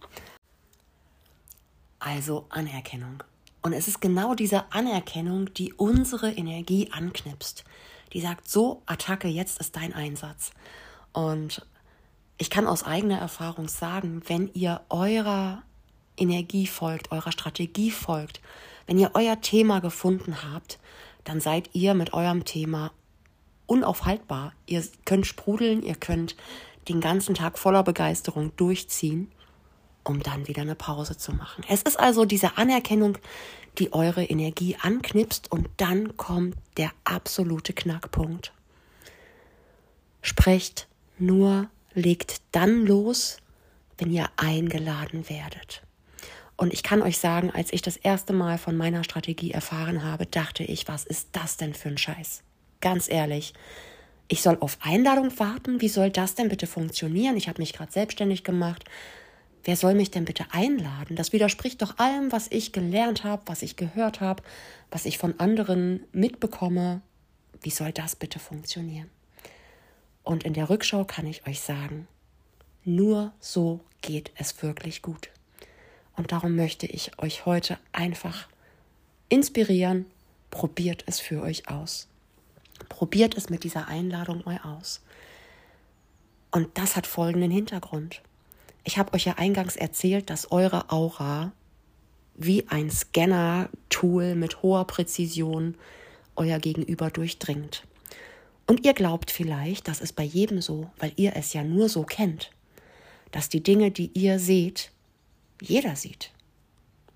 Also 1.98 2.46
Anerkennung. 2.48 3.22
Und 3.62 3.72
es 3.72 3.88
ist 3.88 4.00
genau 4.00 4.34
diese 4.34 4.72
Anerkennung, 4.72 5.52
die 5.54 5.72
unsere 5.74 6.32
Energie 6.32 6.90
anknipst. 6.92 7.64
Die 8.12 8.20
sagt, 8.20 8.48
so, 8.48 8.82
Attacke, 8.86 9.28
jetzt 9.28 9.60
ist 9.60 9.76
dein 9.76 9.92
Einsatz. 9.92 10.52
Und 11.12 11.66
ich 12.38 12.50
kann 12.50 12.66
aus 12.66 12.84
eigener 12.84 13.18
Erfahrung 13.18 13.68
sagen, 13.68 14.22
wenn 14.26 14.50
ihr 14.54 14.80
eurer 14.88 15.62
Energie 16.16 16.66
folgt, 16.66 17.12
eurer 17.12 17.32
Strategie 17.32 17.90
folgt, 17.90 18.40
wenn 18.86 18.98
ihr 18.98 19.10
euer 19.14 19.40
Thema 19.40 19.80
gefunden 19.80 20.42
habt, 20.42 20.78
dann 21.24 21.40
seid 21.40 21.70
ihr 21.74 21.94
mit 21.94 22.14
eurem 22.14 22.44
Thema 22.44 22.92
unaufhaltbar. 23.66 24.52
Ihr 24.66 24.82
könnt 25.04 25.26
sprudeln, 25.26 25.82
ihr 25.82 25.94
könnt 25.94 26.36
den 26.88 27.00
ganzen 27.00 27.34
Tag 27.34 27.58
voller 27.58 27.82
Begeisterung 27.82 28.56
durchziehen 28.56 29.30
um 30.08 30.22
dann 30.22 30.48
wieder 30.48 30.62
eine 30.62 30.74
Pause 30.74 31.16
zu 31.16 31.32
machen. 31.32 31.64
Es 31.68 31.82
ist 31.82 31.98
also 31.98 32.24
diese 32.24 32.56
Anerkennung, 32.56 33.18
die 33.78 33.92
eure 33.92 34.24
Energie 34.24 34.76
anknipst 34.80 35.52
und 35.52 35.68
dann 35.76 36.16
kommt 36.16 36.56
der 36.76 36.90
absolute 37.04 37.72
Knackpunkt. 37.72 38.52
Sprecht 40.22 40.88
nur, 41.18 41.68
legt 41.94 42.42
dann 42.52 42.86
los, 42.86 43.38
wenn 43.96 44.10
ihr 44.10 44.28
eingeladen 44.36 45.28
werdet. 45.28 45.82
Und 46.56 46.72
ich 46.72 46.82
kann 46.82 47.02
euch 47.02 47.18
sagen, 47.18 47.50
als 47.50 47.72
ich 47.72 47.82
das 47.82 47.96
erste 47.96 48.32
Mal 48.32 48.58
von 48.58 48.76
meiner 48.76 49.04
Strategie 49.04 49.52
erfahren 49.52 50.02
habe, 50.02 50.26
dachte 50.26 50.64
ich, 50.64 50.88
was 50.88 51.04
ist 51.04 51.28
das 51.32 51.56
denn 51.56 51.74
für 51.74 51.88
ein 51.88 51.98
Scheiß? 51.98 52.42
Ganz 52.80 53.08
ehrlich. 53.08 53.54
Ich 54.26 54.42
soll 54.42 54.58
auf 54.60 54.78
Einladung 54.80 55.38
warten? 55.38 55.80
Wie 55.80 55.88
soll 55.88 56.10
das 56.10 56.34
denn 56.34 56.48
bitte 56.48 56.66
funktionieren? 56.66 57.36
Ich 57.36 57.48
habe 57.48 57.62
mich 57.62 57.72
gerade 57.72 57.92
selbstständig 57.92 58.44
gemacht, 58.44 58.84
Wer 59.68 59.76
soll 59.76 59.94
mich 59.94 60.10
denn 60.10 60.24
bitte 60.24 60.46
einladen? 60.50 61.14
Das 61.14 61.34
widerspricht 61.34 61.82
doch 61.82 61.98
allem, 61.98 62.32
was 62.32 62.48
ich 62.50 62.72
gelernt 62.72 63.24
habe, 63.24 63.42
was 63.44 63.60
ich 63.60 63.76
gehört 63.76 64.22
habe, 64.22 64.42
was 64.90 65.04
ich 65.04 65.18
von 65.18 65.38
anderen 65.38 66.06
mitbekomme. 66.12 67.02
Wie 67.60 67.68
soll 67.68 67.92
das 67.92 68.16
bitte 68.16 68.38
funktionieren? 68.38 69.10
Und 70.28 70.44
in 70.44 70.52
der 70.52 70.68
Rückschau 70.68 71.06
kann 71.06 71.26
ich 71.26 71.46
euch 71.46 71.60
sagen, 71.60 72.06
nur 72.84 73.32
so 73.40 73.80
geht 74.02 74.30
es 74.34 74.62
wirklich 74.62 75.00
gut. 75.00 75.30
Und 76.18 76.32
darum 76.32 76.54
möchte 76.54 76.84
ich 76.84 77.18
euch 77.18 77.46
heute 77.46 77.78
einfach 77.92 78.46
inspirieren, 79.30 80.04
probiert 80.50 81.02
es 81.06 81.18
für 81.18 81.40
euch 81.40 81.70
aus. 81.70 82.08
Probiert 82.90 83.38
es 83.38 83.48
mit 83.48 83.64
dieser 83.64 83.88
Einladung 83.88 84.42
mal 84.44 84.58
aus. 84.58 85.00
Und 86.50 86.76
das 86.76 86.94
hat 86.94 87.06
folgenden 87.06 87.50
Hintergrund. 87.50 88.20
Ich 88.84 88.98
habe 88.98 89.14
euch 89.14 89.24
ja 89.24 89.36
eingangs 89.38 89.76
erzählt, 89.76 90.28
dass 90.28 90.52
eure 90.52 90.92
Aura 90.92 91.52
wie 92.34 92.68
ein 92.68 92.90
Scanner-Tool 92.90 94.34
mit 94.34 94.60
hoher 94.60 94.86
Präzision 94.86 95.74
euer 96.36 96.58
Gegenüber 96.58 97.08
durchdringt. 97.08 97.87
Und 98.68 98.84
ihr 98.84 98.92
glaubt 98.92 99.30
vielleicht, 99.30 99.88
das 99.88 100.02
ist 100.02 100.12
bei 100.12 100.22
jedem 100.22 100.60
so, 100.60 100.90
weil 100.98 101.12
ihr 101.16 101.34
es 101.34 101.54
ja 101.54 101.64
nur 101.64 101.88
so 101.88 102.02
kennt, 102.02 102.50
dass 103.30 103.48
die 103.48 103.62
Dinge, 103.62 103.90
die 103.90 104.10
ihr 104.12 104.38
seht, 104.38 104.92
jeder 105.62 105.96
sieht. 105.96 106.32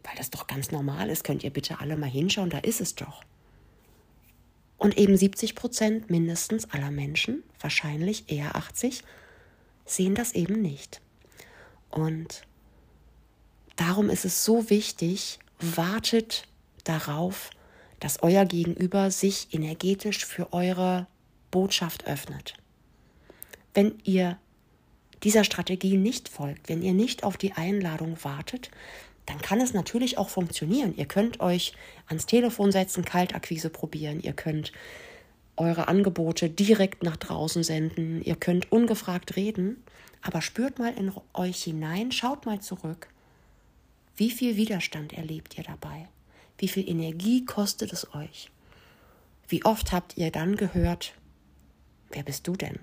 Weil 0.02 0.14
das 0.16 0.30
doch 0.30 0.46
ganz 0.46 0.70
normal 0.70 1.10
ist, 1.10 1.24
könnt 1.24 1.44
ihr 1.44 1.50
bitte 1.50 1.78
alle 1.78 1.98
mal 1.98 2.08
hinschauen, 2.08 2.48
da 2.48 2.58
ist 2.58 2.80
es 2.80 2.94
doch. 2.94 3.22
Und 4.78 4.96
eben 4.96 5.14
70 5.14 5.54
Prozent 5.54 6.10
mindestens 6.10 6.70
aller 6.70 6.90
Menschen, 6.90 7.42
wahrscheinlich 7.60 8.32
eher 8.32 8.56
80, 8.56 9.04
sehen 9.84 10.14
das 10.14 10.32
eben 10.32 10.62
nicht. 10.62 11.02
Und 11.90 12.46
darum 13.76 14.08
ist 14.08 14.24
es 14.24 14.42
so 14.42 14.70
wichtig, 14.70 15.38
wartet 15.60 16.48
darauf, 16.84 17.50
dass 18.00 18.22
euer 18.22 18.46
Gegenüber 18.46 19.10
sich 19.10 19.52
energetisch 19.52 20.24
für 20.24 20.54
eure 20.54 21.06
Botschaft 21.52 22.08
öffnet. 22.08 22.54
Wenn 23.74 23.94
ihr 24.02 24.38
dieser 25.22 25.44
Strategie 25.44 25.96
nicht 25.96 26.28
folgt, 26.28 26.68
wenn 26.68 26.82
ihr 26.82 26.94
nicht 26.94 27.22
auf 27.22 27.36
die 27.36 27.52
Einladung 27.52 28.16
wartet, 28.24 28.72
dann 29.26 29.40
kann 29.40 29.60
es 29.60 29.72
natürlich 29.72 30.18
auch 30.18 30.28
funktionieren. 30.28 30.94
Ihr 30.96 31.06
könnt 31.06 31.38
euch 31.38 31.74
ans 32.08 32.26
Telefon 32.26 32.72
setzen, 32.72 33.04
Kaltakquise 33.04 33.70
probieren, 33.70 34.20
ihr 34.20 34.32
könnt 34.32 34.72
eure 35.56 35.86
Angebote 35.86 36.50
direkt 36.50 37.04
nach 37.04 37.16
draußen 37.16 37.62
senden, 37.62 38.22
ihr 38.22 38.34
könnt 38.34 38.72
ungefragt 38.72 39.36
reden, 39.36 39.82
aber 40.22 40.42
spürt 40.42 40.78
mal 40.78 40.92
in 40.94 41.12
euch 41.34 41.62
hinein, 41.62 42.10
schaut 42.10 42.46
mal 42.46 42.60
zurück. 42.60 43.08
Wie 44.16 44.30
viel 44.30 44.56
Widerstand 44.56 45.12
erlebt 45.12 45.56
ihr 45.56 45.64
dabei? 45.64 46.08
Wie 46.58 46.68
viel 46.68 46.88
Energie 46.88 47.44
kostet 47.44 47.92
es 47.92 48.12
euch? 48.14 48.50
Wie 49.48 49.64
oft 49.64 49.92
habt 49.92 50.16
ihr 50.16 50.30
dann 50.30 50.56
gehört, 50.56 51.14
wer 52.12 52.22
bist 52.22 52.46
du 52.46 52.52
denn? 52.52 52.78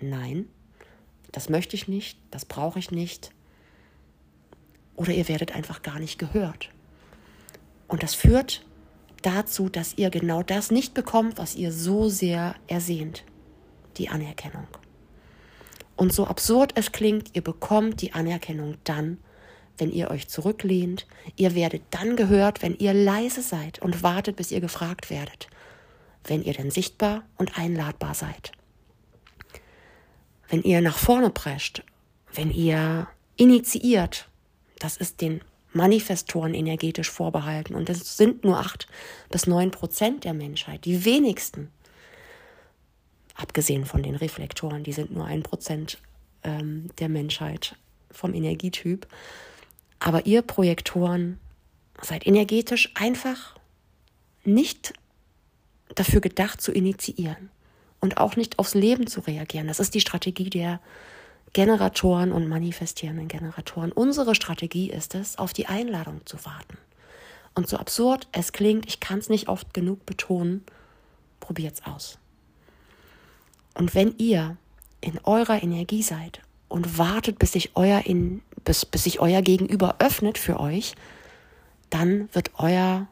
Nein, 0.00 0.48
das 1.32 1.48
möchte 1.48 1.76
ich 1.76 1.88
nicht, 1.88 2.18
das 2.30 2.44
brauche 2.44 2.78
ich 2.78 2.90
nicht. 2.90 3.30
Oder 4.96 5.12
ihr 5.12 5.28
werdet 5.28 5.54
einfach 5.54 5.82
gar 5.82 5.98
nicht 5.98 6.18
gehört. 6.18 6.70
Und 7.88 8.02
das 8.02 8.14
führt 8.14 8.64
dazu, 9.22 9.68
dass 9.68 9.94
ihr 9.94 10.10
genau 10.10 10.42
das 10.42 10.70
nicht 10.70 10.94
bekommt, 10.94 11.38
was 11.38 11.54
ihr 11.54 11.72
so 11.72 12.08
sehr 12.08 12.54
ersehnt, 12.66 13.24
die 13.96 14.08
Anerkennung. 14.08 14.66
Und 15.96 16.12
so 16.12 16.26
absurd 16.26 16.72
es 16.74 16.92
klingt, 16.92 17.34
ihr 17.34 17.42
bekommt 17.42 18.02
die 18.02 18.12
Anerkennung 18.12 18.76
dann, 18.84 19.18
wenn 19.78 19.90
ihr 19.90 20.10
euch 20.10 20.28
zurücklehnt. 20.28 21.06
Ihr 21.36 21.54
werdet 21.54 21.82
dann 21.90 22.16
gehört, 22.16 22.62
wenn 22.62 22.76
ihr 22.76 22.94
leise 22.94 23.42
seid 23.42 23.80
und 23.80 24.02
wartet, 24.02 24.36
bis 24.36 24.50
ihr 24.50 24.60
gefragt 24.60 25.10
werdet. 25.10 25.48
Wenn 26.26 26.42
ihr 26.42 26.54
denn 26.54 26.70
sichtbar 26.70 27.24
und 27.36 27.58
einladbar 27.58 28.14
seid. 28.14 28.52
Wenn 30.48 30.62
ihr 30.62 30.80
nach 30.80 30.98
vorne 30.98 31.30
prescht, 31.30 31.82
wenn 32.32 32.50
ihr 32.50 33.08
initiiert, 33.36 34.28
das 34.78 34.96
ist 34.96 35.20
den 35.20 35.40
Manifestoren 35.72 36.54
energetisch 36.54 37.10
vorbehalten. 37.10 37.74
Und 37.74 37.88
das 37.88 38.16
sind 38.16 38.44
nur 38.44 38.58
acht 38.58 38.86
bis 39.30 39.46
neun 39.46 39.70
Prozent 39.70 40.24
der 40.24 40.34
Menschheit, 40.34 40.84
die 40.84 41.04
wenigsten 41.04 41.70
abgesehen 43.36 43.84
von 43.84 44.02
den 44.02 44.16
Reflektoren, 44.16 44.82
die 44.82 44.92
sind 44.92 45.14
nur 45.14 45.26
ein 45.26 45.42
Prozent 45.42 45.98
ähm, 46.42 46.88
der 46.98 47.08
Menschheit 47.08 47.76
vom 48.10 48.34
Energietyp. 48.34 49.06
Aber 49.98 50.26
ihr 50.26 50.42
Projektoren 50.42 51.38
seid 52.00 52.26
energetisch 52.26 52.90
einfach 52.94 53.56
nicht 54.44 54.94
dafür 55.94 56.20
gedacht 56.20 56.60
zu 56.60 56.72
initiieren 56.72 57.50
und 58.00 58.18
auch 58.18 58.36
nicht 58.36 58.58
aufs 58.58 58.74
Leben 58.74 59.06
zu 59.06 59.20
reagieren. 59.20 59.68
Das 59.68 59.80
ist 59.80 59.94
die 59.94 60.00
Strategie 60.00 60.50
der 60.50 60.80
Generatoren 61.52 62.32
und 62.32 62.48
manifestierenden 62.48 63.28
Generatoren. 63.28 63.92
Unsere 63.92 64.34
Strategie 64.34 64.90
ist 64.90 65.14
es, 65.14 65.38
auf 65.38 65.52
die 65.52 65.66
Einladung 65.66 66.20
zu 66.26 66.44
warten. 66.44 66.76
Und 67.54 67.68
so 67.68 67.78
absurd 67.78 68.28
es 68.32 68.52
klingt, 68.52 68.86
ich 68.86 69.00
kann 69.00 69.18
es 69.18 69.30
nicht 69.30 69.48
oft 69.48 69.72
genug 69.72 70.04
betonen, 70.04 70.64
probiert's 71.40 71.82
aus. 71.84 72.18
Und 73.74 73.94
wenn 73.94 74.14
ihr 74.18 74.56
in 75.00 75.18
eurer 75.24 75.62
Energie 75.62 76.02
seid 76.02 76.40
und 76.68 76.98
wartet, 76.98 77.38
bis 77.38 77.52
sich 77.52 77.70
euer, 77.74 78.04
in, 78.04 78.42
bis, 78.64 78.84
bis 78.84 79.04
sich 79.04 79.20
euer 79.20 79.40
Gegenüber 79.40 79.96
öffnet 79.98 80.36
für 80.36 80.60
euch, 80.60 80.94
dann 81.88 82.28
wird 82.34 82.50
euer 82.58 83.06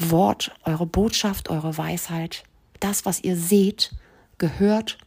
Wort, 0.00 0.52
eure 0.64 0.86
Botschaft, 0.86 1.50
eure 1.50 1.76
Weisheit, 1.76 2.44
das, 2.80 3.04
was 3.04 3.22
ihr 3.22 3.36
seht, 3.36 3.92
gehört 4.38 4.98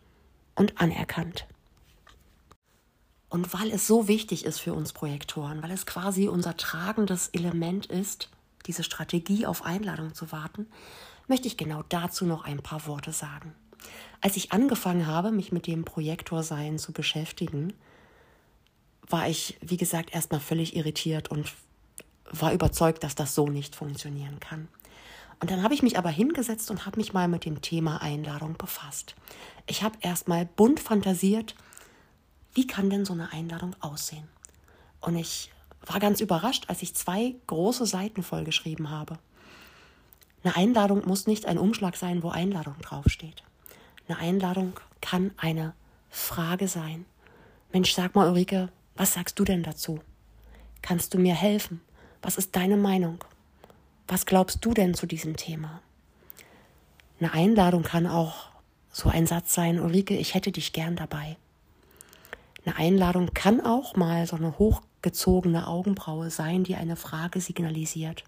und 0.55 0.79
anerkannt. 0.79 1.47
Und 3.29 3.51
weil 3.53 3.71
es 3.71 3.87
so 3.87 4.07
wichtig 4.07 4.45
ist 4.45 4.59
für 4.59 4.73
uns 4.75 4.93
Projektoren, 4.93 5.63
weil 5.63 5.71
es 5.71 5.87
quasi 5.87 6.27
unser 6.27 6.55
tragendes 6.55 7.29
Element 7.29 7.87
ist, 7.87 8.29
diese 8.67 8.83
Strategie 8.83 9.47
auf 9.47 9.65
Einladung 9.65 10.13
zu 10.13 10.31
warten, 10.31 10.67
möchte 11.27 11.47
ich 11.47 11.57
genau 11.57 11.83
dazu 11.89 12.25
noch 12.25 12.45
ein 12.45 12.61
paar 12.61 12.85
Worte 12.85 13.11
sagen. 13.11 13.55
Als 14.21 14.37
ich 14.37 14.51
angefangen 14.51 15.07
habe, 15.07 15.31
mich 15.31 15.51
mit 15.51 15.65
dem 15.65 15.83
Projektorsein 15.83 16.77
zu 16.77 16.93
beschäftigen, 16.93 17.73
war 19.09 19.27
ich, 19.27 19.57
wie 19.61 19.77
gesagt, 19.77 20.13
erstmal 20.13 20.39
völlig 20.39 20.75
irritiert 20.75 21.29
und 21.29 21.51
war 22.29 22.53
überzeugt, 22.53 23.03
dass 23.03 23.15
das 23.15 23.35
so 23.35 23.47
nicht 23.47 23.75
funktionieren 23.75 24.39
kann. 24.39 24.67
Und 25.39 25.51
dann 25.51 25.63
habe 25.63 25.73
ich 25.73 25.83
mich 25.83 25.97
aber 25.97 26.09
hingesetzt 26.09 26.71
und 26.71 26.85
habe 26.85 26.97
mich 26.97 27.13
mal 27.13 27.27
mit 27.27 27.45
dem 27.45 27.61
Thema 27.61 28.01
Einladung 28.01 28.57
befasst. 28.57 29.15
Ich 29.67 29.83
habe 29.83 29.97
erstmal 30.01 30.45
bunt 30.45 30.79
fantasiert, 30.79 31.55
wie 32.53 32.67
kann 32.67 32.89
denn 32.89 33.05
so 33.05 33.13
eine 33.13 33.31
Einladung 33.31 33.75
aussehen? 33.79 34.27
Und 35.01 35.15
ich 35.15 35.51
war 35.85 35.99
ganz 35.99 36.21
überrascht, 36.21 36.65
als 36.67 36.81
ich 36.81 36.95
zwei 36.95 37.35
große 37.47 37.85
Seiten 37.85 38.23
vollgeschrieben 38.23 38.89
habe. 38.89 39.17
Eine 40.43 40.55
Einladung 40.55 41.05
muss 41.07 41.27
nicht 41.27 41.45
ein 41.45 41.57
Umschlag 41.57 41.95
sein, 41.95 42.23
wo 42.23 42.29
Einladung 42.29 42.75
draufsteht. 42.81 43.43
Eine 44.07 44.17
Einladung 44.17 44.73
kann 45.01 45.31
eine 45.37 45.73
Frage 46.09 46.67
sein. 46.67 47.05
Mensch, 47.71 47.93
sag 47.93 48.15
mal, 48.15 48.29
Ulrike, 48.29 48.69
was 48.95 49.13
sagst 49.13 49.39
du 49.39 49.43
denn 49.43 49.63
dazu? 49.63 49.99
Kannst 50.81 51.13
du 51.13 51.17
mir 51.17 51.33
helfen? 51.33 51.81
Was 52.21 52.37
ist 52.37 52.55
deine 52.55 52.77
Meinung? 52.77 53.23
Was 54.13 54.27
glaubst 54.27 54.63
du 54.63 54.75
denn 54.75 54.93
zu 54.93 55.07
diesem 55.07 55.37
Thema? 55.37 55.81
Eine 57.19 57.33
Einladung 57.33 57.81
kann 57.81 58.05
auch 58.05 58.49
so 58.91 59.09
ein 59.09 59.25
Satz 59.25 59.55
sein, 59.55 59.79
Ulrike, 59.79 60.15
ich 60.15 60.35
hätte 60.35 60.51
dich 60.51 60.71
gern 60.71 60.95
dabei. 60.95 61.35
Eine 62.63 62.75
Einladung 62.75 63.33
kann 63.33 63.59
auch 63.59 63.95
mal 63.95 64.27
so 64.27 64.35
eine 64.35 64.59
hochgezogene 64.59 65.65
Augenbraue 65.65 66.29
sein, 66.29 66.63
die 66.63 66.75
eine 66.75 66.95
Frage 66.95 67.41
signalisiert. 67.41 68.23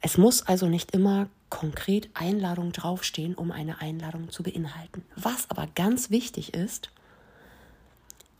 Es 0.00 0.18
muss 0.18 0.42
also 0.42 0.66
nicht 0.66 0.90
immer 0.90 1.28
konkret 1.48 2.10
Einladung 2.14 2.72
draufstehen, 2.72 3.36
um 3.36 3.52
eine 3.52 3.80
Einladung 3.80 4.30
zu 4.30 4.42
beinhalten. 4.42 5.04
Was 5.14 5.48
aber 5.48 5.68
ganz 5.76 6.10
wichtig 6.10 6.54
ist, 6.54 6.90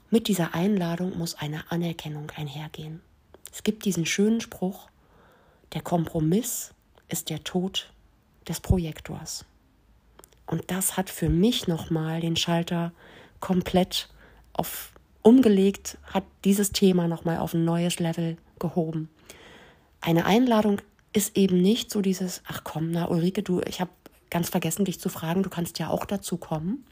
mit 0.09 0.27
dieser 0.27 0.53
Einladung 0.53 1.17
muss 1.17 1.35
eine 1.35 1.71
Anerkennung 1.71 2.29
einhergehen. 2.35 2.99
Es 3.53 3.63
gibt 3.63 3.85
diesen 3.85 4.05
schönen 4.05 4.41
Spruch, 4.41 4.89
der 5.73 5.81
Kompromiss 5.81 6.73
ist 7.07 7.29
der 7.29 7.43
Tod 7.43 7.91
des 8.47 8.59
Projektors. 8.59 9.45
Und 10.45 10.69
das 10.71 10.97
hat 10.97 11.09
für 11.09 11.29
mich 11.29 11.67
nochmal 11.67 12.21
den 12.21 12.35
Schalter 12.35 12.91
komplett 13.39 14.09
auf 14.53 14.91
umgelegt, 15.21 15.97
hat 16.03 16.23
dieses 16.43 16.71
Thema 16.71 17.07
nochmal 17.07 17.39
auf 17.39 17.55
ein 17.55 17.65
neues 17.65 17.99
Level 17.99 18.37
gehoben. 18.59 19.09
Eine 19.99 20.25
Einladung 20.25 20.81
ist 21.13 21.35
eben 21.35 21.61
nicht 21.61 21.89
so 21.89 22.01
dieses, 22.01 22.43
ach 22.47 22.63
komm, 22.63 22.91
na 22.91 23.09
Ulrike, 23.09 23.41
du, 23.41 23.59
ich 23.61 23.81
habe 23.81 23.89
ganz 24.29 24.49
vergessen, 24.49 24.85
dich 24.85 24.99
zu 24.99 25.09
fragen, 25.09 25.41
du 25.41 25.49
kannst 25.49 25.79
ja 25.79 25.89
auch 25.89 26.05
dazu 26.05 26.37
kommen. 26.37 26.85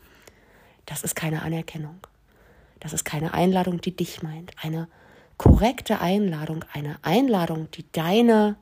Das 0.88 1.04
ist 1.04 1.16
keine 1.16 1.44
Anerkennung. 1.44 2.00
Das 2.80 2.92
ist 2.92 3.06
keine 3.06 3.36
Einladung, 3.36 3.82
die 3.82 3.96
dich 3.96 4.24
meint. 4.24 4.52
Eine 4.62 4.88
korrekte 5.38 6.02
Einladung, 6.02 6.66
eine 6.74 6.98
Einladung, 7.04 7.70
die 7.72 7.86
deine 7.92 8.56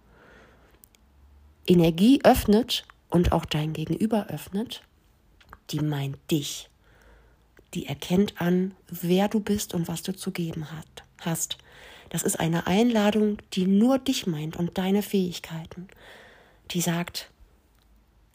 Energie 1.68 2.20
öffnet 2.24 2.86
und 3.10 3.32
auch 3.32 3.46
dein 3.46 3.74
Gegenüber 3.74 4.28
öffnet, 4.28 4.84
die 5.70 5.80
meint 5.80 6.18
dich. 6.30 6.70
Die 7.74 7.86
erkennt 7.86 8.42
an, 8.42 8.74
wer 8.90 9.28
du 9.28 9.40
bist 9.40 9.74
und 9.74 9.88
was 9.88 10.02
du 10.02 10.14
zu 10.14 10.32
geben 10.32 10.68
hast. 11.22 11.58
Das 12.10 12.24
ist 12.24 12.40
eine 12.40 12.68
Einladung, 12.68 13.38
die 13.54 13.66
nur 13.66 13.98
dich 13.98 14.28
meint 14.28 14.58
und 14.58 14.78
deine 14.78 15.02
Fähigkeiten. 15.02 15.88
Die 16.72 16.82
sagt, 16.82 17.30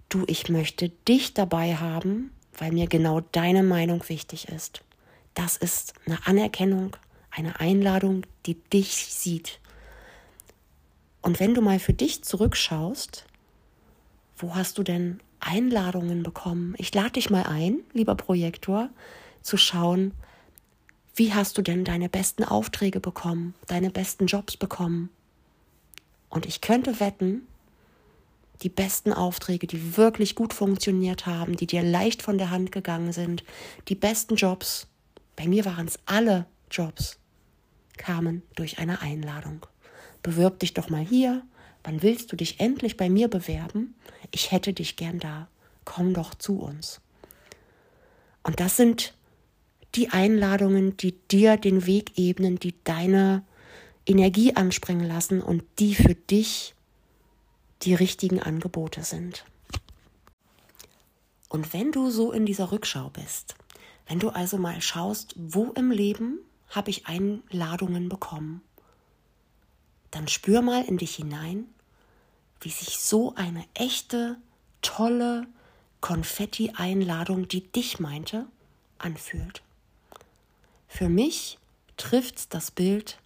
du, 0.09 0.25
ich 0.27 0.49
möchte 0.49 0.89
dich 0.89 1.35
dabei 1.35 1.77
haben, 1.77 2.31
weil 2.57 2.73
mir 2.73 2.87
genau 2.87 3.21
deine 3.21 3.63
Meinung 3.63 4.09
wichtig 4.09 4.49
ist. 4.49 4.83
Das 5.35 5.59
ist 5.59 5.93
eine 6.07 6.27
Anerkennung, 6.27 6.97
eine 7.31 7.61
Einladung, 7.61 8.23
die 8.47 8.55
dich 8.55 8.95
sieht. 8.95 9.61
Und 11.27 11.41
wenn 11.41 11.55
du 11.55 11.61
mal 11.61 11.81
für 11.81 11.93
dich 11.93 12.23
zurückschaust, 12.23 13.27
wo 14.37 14.55
hast 14.55 14.79
du 14.79 14.85
denn 14.85 15.19
Einladungen 15.41 16.23
bekommen? 16.23 16.77
Ich 16.79 16.95
lade 16.95 17.15
dich 17.15 17.31
mal 17.31 17.43
ein, 17.43 17.81
lieber 17.93 18.15
Projektor, 18.15 18.91
zu 19.43 19.57
schauen, 19.57 20.15
wie 21.17 21.35
hast 21.35 21.59
du 21.59 21.63
denn 21.63 21.85
deine 21.85 22.09
besten 22.09 22.45
Aufträge 22.45 23.01
bekommen, 23.01 23.55
deine 23.67 23.91
besten 23.91 24.27
Jobs 24.27 24.57
bekommen? 24.57 25.11
Und 26.29 26.47
ich 26.47 26.61
könnte 26.61 27.01
wetten, 27.01 27.49
die 28.63 28.69
besten 28.69 29.13
Aufträge, 29.13 29.67
die 29.67 29.97
wirklich 29.97 30.37
gut 30.37 30.55
funktioniert 30.55 31.27
haben, 31.27 31.57
die 31.57 31.67
dir 31.67 31.83
leicht 31.83 32.23
von 32.23 32.39
der 32.39 32.51
Hand 32.51 32.71
gegangen 32.71 33.11
sind, 33.11 33.43
die 33.89 33.97
besten 33.97 34.37
Jobs, 34.37 34.87
bei 35.35 35.49
mir 35.49 35.65
waren 35.65 35.89
es 35.89 35.99
alle 36.07 36.47
Jobs, 36.71 37.19
kamen 37.97 38.43
durch 38.55 38.79
eine 38.79 39.03
Einladung. 39.03 39.67
Bewirb 40.27 40.59
dich 40.59 40.75
doch 40.75 40.91
mal 40.91 41.05
hier, 41.05 41.45
wann 41.85 42.03
willst 42.03 42.33
du 42.33 42.37
dich 42.37 42.59
endlich 42.59 42.97
bei 42.97 43.09
mir 43.09 43.29
bewerben? 43.29 43.95
Ich 44.33 44.51
hätte 44.51 44.73
dich 44.73 44.97
gern 44.97 45.21
da, 45.21 45.47
komm 45.85 46.15
doch 46.15 46.35
zu 46.35 46.59
uns. 46.59 47.01
Und 48.43 48.59
das 48.59 48.77
sind 48.77 49.15
die 49.95 50.09
Einladungen, 50.11 50.97
die 50.97 51.13
dir 51.13 51.57
den 51.57 51.87
Weg 51.87 52.19
ebnen, 52.19 52.59
die 52.59 52.75
deine 52.83 53.45
Energie 54.05 54.57
anspringen 54.57 55.07
lassen 55.07 55.41
und 55.41 55.63
die 55.79 55.95
für 55.95 56.17
dich 56.17 56.75
die 57.83 57.95
richtigen 57.95 58.43
Angebote 58.43 59.05
sind. 59.05 59.45
Und 61.49 61.73
wenn 61.73 61.93
du 61.93 62.11
so 62.11 62.33
in 62.33 62.47
dieser 62.47 62.73
Rückschau 62.73 63.11
bist, 63.11 63.55
wenn 64.09 64.19
du 64.19 64.31
also 64.31 64.59
mal 64.59 64.81
schaust, 64.81 65.37
wo 65.37 65.67
im 65.77 65.93
Leben 65.93 66.41
habe 66.71 66.91
ich 66.91 67.07
Einladungen 67.07 68.09
bekommen, 68.09 68.63
dann 70.11 70.29
spür 70.29 70.63
mal 70.63 70.85
in 70.85 70.99
dich 70.99 71.17
hinein, 71.17 71.67
wie 72.61 72.71
sich 72.71 72.99
so 72.99 73.35
eine 73.35 73.65
echte, 73.75 74.37
tolle 74.83 75.47
Konfetti-Einladung, 76.01 77.49
die 77.49 77.71
dich 77.71 77.99
meinte, 78.01 78.47
anfühlt. 78.99 79.63
Für 80.89 81.09
mich 81.09 81.59
trifft 81.97 82.55
das 82.55 82.71
Bild, 82.71 83.19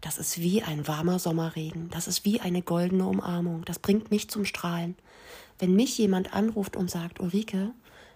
das 0.00 0.18
ist 0.18 0.40
wie 0.40 0.62
ein 0.62 0.88
warmer 0.88 1.18
Sommerregen, 1.18 1.90
das 1.90 2.08
ist 2.08 2.24
wie 2.24 2.40
eine 2.40 2.62
goldene 2.62 3.06
Umarmung, 3.06 3.64
das 3.64 3.78
bringt 3.78 4.10
mich 4.10 4.28
zum 4.28 4.44
Strahlen. 4.44 4.96
Wenn 5.58 5.74
mich 5.76 5.98
jemand 5.98 6.34
anruft 6.34 6.76
und 6.76 6.90
sagt, 6.90 7.20
Ulrike, 7.20 7.70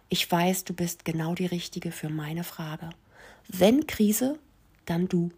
ich 0.09 0.31
weiß, 0.31 0.65
du 0.65 0.73
bist 0.73 1.05
genau 1.05 1.35
die 1.35 1.47
Richtige 1.47 1.93
für 1.93 2.09
meine 2.09 2.45
Frage. 2.45 2.91
Wenn 3.49 3.87
Krise, 3.87 4.39
dann 4.85 5.09
du. 5.09 5.31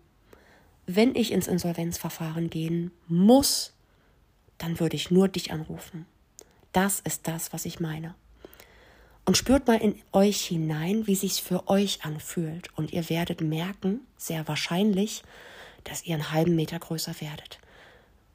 Wenn 0.91 1.15
ich 1.15 1.33
ins 1.33 1.49
Insolvenzverfahren 1.49 2.49
gehen 2.49 2.93
muss, 3.09 3.75
dann 4.57 4.81
würde 4.81 4.97
ich 4.97 5.11
nur 5.11 5.29
dich 5.29 5.53
anrufen. 5.53 6.07
Das 6.73 7.01
ist 7.01 7.29
das, 7.29 7.53
was 7.53 7.67
ich 7.67 7.79
meine. 7.79 8.15
Und 9.27 9.37
spürt 9.37 9.67
mal 9.67 9.77
in 9.83 10.01
euch 10.13 10.47
hinein, 10.47 11.07
wie 11.07 11.15
sich's 11.15 11.39
für 11.41 11.69
euch 11.69 12.07
anfühlt. 12.07 12.71
Und 12.75 12.91
ihr 12.95 13.11
werdet 13.11 13.43
merken, 13.43 14.01
sehr 14.17 14.49
wahrscheinlich, 14.49 15.25
dass 15.85 16.07
ihr 16.07 16.15
einen 16.15 16.33
halben 16.33 16.57
Meter 16.57 16.79
größer 16.79 17.21
werdet. 17.21 17.59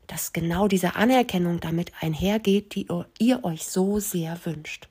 Dass 0.05 0.31
genau 0.31 0.67
diese 0.67 0.95
Anerkennung 0.95 1.59
damit 1.59 1.91
einhergeht, 2.01 2.75
die 2.75 2.87
ihr 3.17 3.43
euch 3.43 3.65
so 3.65 3.99
sehr 3.99 4.45
wünscht. 4.45 4.89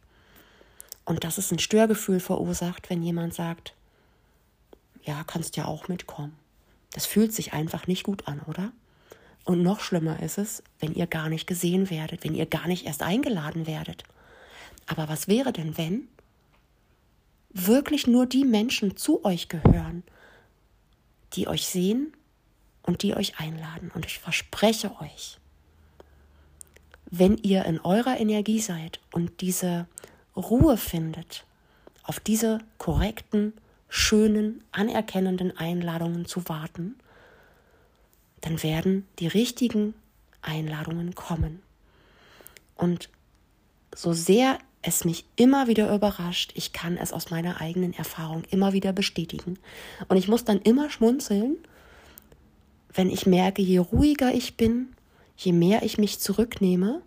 Und 1.04 1.22
dass 1.22 1.38
es 1.38 1.52
ein 1.52 1.60
Störgefühl 1.60 2.18
verursacht, 2.18 2.90
wenn 2.90 3.04
jemand 3.04 3.34
sagt, 3.34 3.72
ja, 5.04 5.22
kannst 5.22 5.56
ja 5.56 5.66
auch 5.66 5.86
mitkommen. 5.86 6.41
Das 6.92 7.06
fühlt 7.06 7.32
sich 7.32 7.52
einfach 7.52 7.86
nicht 7.86 8.04
gut 8.04 8.28
an, 8.28 8.40
oder? 8.40 8.72
Und 9.44 9.62
noch 9.62 9.80
schlimmer 9.80 10.22
ist 10.22 10.38
es, 10.38 10.62
wenn 10.78 10.94
ihr 10.94 11.06
gar 11.06 11.28
nicht 11.28 11.46
gesehen 11.46 11.90
werdet, 11.90 12.22
wenn 12.22 12.34
ihr 12.34 12.46
gar 12.46 12.68
nicht 12.68 12.86
erst 12.86 13.02
eingeladen 13.02 13.66
werdet. 13.66 14.04
Aber 14.86 15.08
was 15.08 15.26
wäre 15.26 15.52
denn, 15.52 15.76
wenn 15.76 16.08
wirklich 17.50 18.06
nur 18.06 18.26
die 18.26 18.44
Menschen 18.44 18.96
zu 18.96 19.24
euch 19.24 19.48
gehören, 19.48 20.04
die 21.34 21.48
euch 21.48 21.66
sehen 21.66 22.12
und 22.82 23.02
die 23.02 23.14
euch 23.14 23.40
einladen? 23.40 23.90
Und 23.94 24.06
ich 24.06 24.18
verspreche 24.18 24.92
euch, 25.00 25.38
wenn 27.10 27.36
ihr 27.38 27.64
in 27.64 27.80
eurer 27.80 28.18
Energie 28.20 28.60
seid 28.60 29.00
und 29.12 29.40
diese 29.40 29.86
Ruhe 30.36 30.76
findet, 30.76 31.44
auf 32.04 32.20
diese 32.20 32.58
korrekten, 32.78 33.52
schönen, 33.94 34.64
anerkennenden 34.72 35.54
Einladungen 35.54 36.24
zu 36.24 36.48
warten, 36.48 36.94
dann 38.40 38.62
werden 38.62 39.06
die 39.18 39.26
richtigen 39.26 39.92
Einladungen 40.40 41.14
kommen. 41.14 41.60
Und 42.74 43.10
so 43.94 44.14
sehr 44.14 44.58
es 44.80 45.04
mich 45.04 45.26
immer 45.36 45.66
wieder 45.66 45.94
überrascht, 45.94 46.52
ich 46.54 46.72
kann 46.72 46.96
es 46.96 47.12
aus 47.12 47.28
meiner 47.28 47.60
eigenen 47.60 47.92
Erfahrung 47.92 48.44
immer 48.50 48.72
wieder 48.72 48.94
bestätigen. 48.94 49.58
Und 50.08 50.16
ich 50.16 50.26
muss 50.26 50.46
dann 50.46 50.62
immer 50.62 50.88
schmunzeln, 50.88 51.58
wenn 52.94 53.10
ich 53.10 53.26
merke, 53.26 53.60
je 53.60 53.76
ruhiger 53.76 54.32
ich 54.32 54.56
bin, 54.56 54.94
je 55.36 55.52
mehr 55.52 55.82
ich 55.82 55.98
mich 55.98 56.18
zurücknehme, 56.18 57.02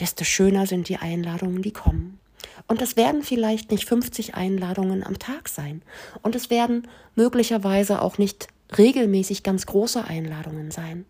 desto 0.00 0.24
schöner 0.24 0.66
sind 0.66 0.88
die 0.88 0.96
Einladungen, 0.96 1.60
die 1.60 1.72
kommen. 1.72 2.18
Und 2.66 2.82
es 2.82 2.96
werden 2.96 3.22
vielleicht 3.22 3.70
nicht 3.70 3.88
50 3.88 4.34
Einladungen 4.34 5.04
am 5.04 5.18
Tag 5.18 5.48
sein. 5.48 5.82
Und 6.22 6.34
es 6.34 6.50
werden 6.50 6.88
möglicherweise 7.14 8.02
auch 8.02 8.18
nicht 8.18 8.48
regelmäßig 8.76 9.42
ganz 9.42 9.66
große 9.66 10.04
Einladungen 10.04 10.70
sein. 10.70 11.06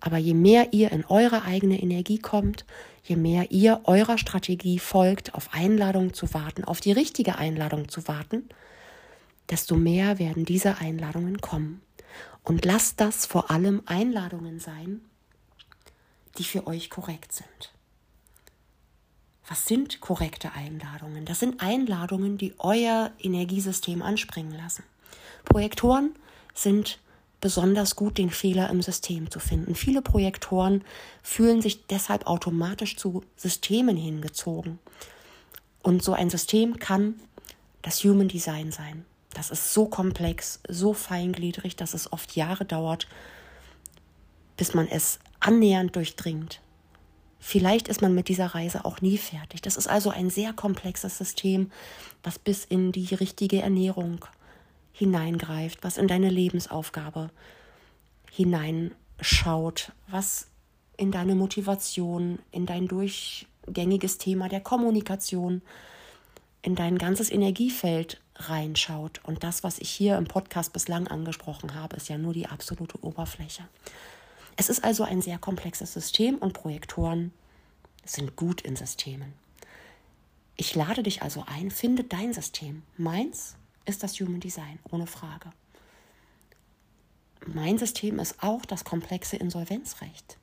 Aber 0.00 0.18
je 0.18 0.34
mehr 0.34 0.72
ihr 0.72 0.92
in 0.92 1.04
eure 1.06 1.42
eigene 1.42 1.80
Energie 1.80 2.18
kommt, 2.18 2.64
je 3.02 3.16
mehr 3.16 3.50
ihr 3.50 3.80
eurer 3.84 4.18
Strategie 4.18 4.78
folgt, 4.78 5.34
auf 5.34 5.50
Einladungen 5.52 6.12
zu 6.12 6.34
warten, 6.34 6.64
auf 6.64 6.80
die 6.80 6.92
richtige 6.92 7.36
Einladung 7.38 7.88
zu 7.88 8.06
warten, 8.08 8.48
desto 9.48 9.76
mehr 9.76 10.18
werden 10.18 10.44
diese 10.44 10.78
Einladungen 10.78 11.40
kommen. 11.40 11.80
Und 12.42 12.64
lasst 12.64 13.00
das 13.00 13.26
vor 13.26 13.50
allem 13.50 13.82
Einladungen 13.86 14.60
sein, 14.60 15.00
die 16.38 16.44
für 16.44 16.66
euch 16.66 16.90
korrekt 16.90 17.32
sind. 17.32 17.75
Was 19.48 19.66
sind 19.66 20.00
korrekte 20.00 20.52
Einladungen? 20.52 21.24
Das 21.24 21.38
sind 21.38 21.62
Einladungen, 21.62 22.36
die 22.36 22.54
euer 22.58 23.12
Energiesystem 23.20 24.02
anspringen 24.02 24.56
lassen. 24.56 24.82
Projektoren 25.44 26.14
sind 26.52 26.98
besonders 27.40 27.94
gut, 27.94 28.18
den 28.18 28.30
Fehler 28.30 28.70
im 28.70 28.82
System 28.82 29.30
zu 29.30 29.38
finden. 29.38 29.76
Viele 29.76 30.02
Projektoren 30.02 30.82
fühlen 31.22 31.62
sich 31.62 31.86
deshalb 31.86 32.26
automatisch 32.26 32.96
zu 32.96 33.22
Systemen 33.36 33.96
hingezogen. 33.96 34.80
Und 35.82 36.02
so 36.02 36.12
ein 36.12 36.30
System 36.30 36.78
kann 36.80 37.14
das 37.82 38.02
Human 38.02 38.26
Design 38.26 38.72
sein. 38.72 39.04
Das 39.32 39.50
ist 39.50 39.72
so 39.72 39.86
komplex, 39.86 40.60
so 40.66 40.92
feingliedrig, 40.92 41.76
dass 41.76 41.94
es 41.94 42.12
oft 42.12 42.34
Jahre 42.34 42.64
dauert, 42.64 43.06
bis 44.56 44.74
man 44.74 44.88
es 44.88 45.20
annähernd 45.38 45.94
durchdringt. 45.94 46.60
Vielleicht 47.38 47.88
ist 47.88 48.02
man 48.02 48.14
mit 48.14 48.28
dieser 48.28 48.46
Reise 48.46 48.84
auch 48.84 49.00
nie 49.00 49.18
fertig. 49.18 49.62
Das 49.62 49.76
ist 49.76 49.86
also 49.86 50.10
ein 50.10 50.30
sehr 50.30 50.52
komplexes 50.52 51.18
System, 51.18 51.70
was 52.22 52.38
bis 52.38 52.64
in 52.64 52.92
die 52.92 53.14
richtige 53.14 53.62
Ernährung 53.62 54.24
hineingreift, 54.92 55.84
was 55.84 55.98
in 55.98 56.08
deine 56.08 56.30
Lebensaufgabe 56.30 57.30
hineinschaut, 58.30 59.92
was 60.08 60.48
in 60.96 61.12
deine 61.12 61.34
Motivation, 61.34 62.38
in 62.50 62.66
dein 62.66 62.88
durchgängiges 62.88 64.18
Thema 64.18 64.48
der 64.48 64.60
Kommunikation, 64.60 65.62
in 66.62 66.74
dein 66.74 66.98
ganzes 66.98 67.30
Energiefeld 67.30 68.20
reinschaut. 68.34 69.20
Und 69.24 69.44
das, 69.44 69.62
was 69.62 69.78
ich 69.78 69.90
hier 69.90 70.16
im 70.16 70.26
Podcast 70.26 70.72
bislang 70.72 71.06
angesprochen 71.06 71.74
habe, 71.74 71.96
ist 71.96 72.08
ja 72.08 72.18
nur 72.18 72.32
die 72.32 72.46
absolute 72.46 73.02
Oberfläche. 73.04 73.62
Es 74.56 74.68
ist 74.68 74.84
also 74.84 75.04
ein 75.04 75.20
sehr 75.20 75.38
komplexes 75.38 75.92
System 75.92 76.36
und 76.38 76.54
Projektoren 76.54 77.32
sind 78.04 78.36
gut 78.36 78.62
in 78.62 78.76
Systemen. 78.76 79.34
Ich 80.56 80.74
lade 80.74 81.02
dich 81.02 81.22
also 81.22 81.44
ein, 81.46 81.70
finde 81.70 82.04
dein 82.04 82.32
System. 82.32 82.82
Meins 82.96 83.56
ist 83.84 84.02
das 84.02 84.18
Human 84.20 84.40
Design, 84.40 84.78
ohne 84.90 85.06
Frage. 85.06 85.52
Mein 87.46 87.78
System 87.78 88.18
ist 88.18 88.42
auch 88.42 88.64
das 88.64 88.84
komplexe 88.84 89.36
Insolvenzrecht 89.36 90.38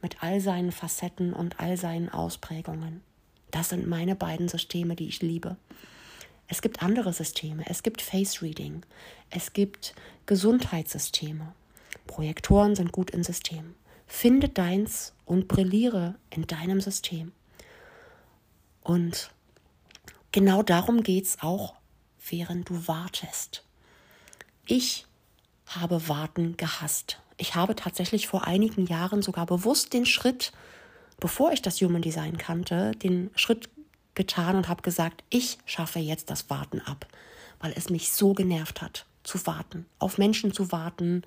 mit 0.00 0.22
all 0.22 0.40
seinen 0.40 0.70
Facetten 0.70 1.32
und 1.32 1.60
all 1.60 1.76
seinen 1.76 2.10
Ausprägungen. 2.10 3.02
Das 3.50 3.70
sind 3.70 3.86
meine 3.86 4.14
beiden 4.14 4.48
Systeme, 4.48 4.96
die 4.96 5.08
ich 5.08 5.22
liebe. 5.22 5.56
Es 6.46 6.60
gibt 6.60 6.82
andere 6.82 7.12
Systeme, 7.12 7.64
es 7.66 7.82
gibt 7.82 8.02
Face 8.02 8.42
Reading, 8.42 8.84
es 9.30 9.54
gibt 9.54 9.94
Gesundheitssysteme. 10.26 11.54
Projektoren 12.06 12.76
sind 12.76 12.92
gut 12.92 13.10
in 13.10 13.24
Systemen. 13.24 13.74
Finde 14.06 14.48
deins 14.48 15.14
und 15.24 15.48
brilliere 15.48 16.16
in 16.30 16.46
deinem 16.46 16.80
System. 16.80 17.32
Und 18.82 19.30
genau 20.32 20.62
darum 20.62 21.02
geht 21.02 21.24
es 21.24 21.38
auch, 21.40 21.74
während 22.28 22.68
du 22.68 22.86
wartest. 22.86 23.64
Ich 24.66 25.06
habe 25.66 26.08
Warten 26.08 26.56
gehasst. 26.56 27.18
Ich 27.36 27.54
habe 27.54 27.74
tatsächlich 27.74 28.28
vor 28.28 28.46
einigen 28.46 28.86
Jahren 28.86 29.22
sogar 29.22 29.46
bewusst 29.46 29.92
den 29.92 30.06
Schritt, 30.06 30.52
bevor 31.18 31.52
ich 31.52 31.62
das 31.62 31.80
Human 31.80 32.02
Design 32.02 32.36
kannte, 32.36 32.92
den 32.92 33.30
Schritt 33.34 33.68
getan 34.14 34.56
und 34.56 34.68
habe 34.68 34.82
gesagt, 34.82 35.24
ich 35.30 35.58
schaffe 35.64 35.98
jetzt 35.98 36.30
das 36.30 36.48
Warten 36.50 36.80
ab, 36.80 37.06
weil 37.58 37.72
es 37.74 37.90
mich 37.90 38.12
so 38.12 38.34
genervt 38.34 38.82
hat 38.82 39.06
zu 39.24 39.46
warten, 39.46 39.86
auf 39.98 40.18
Menschen 40.18 40.52
zu 40.52 40.70
warten, 40.70 41.22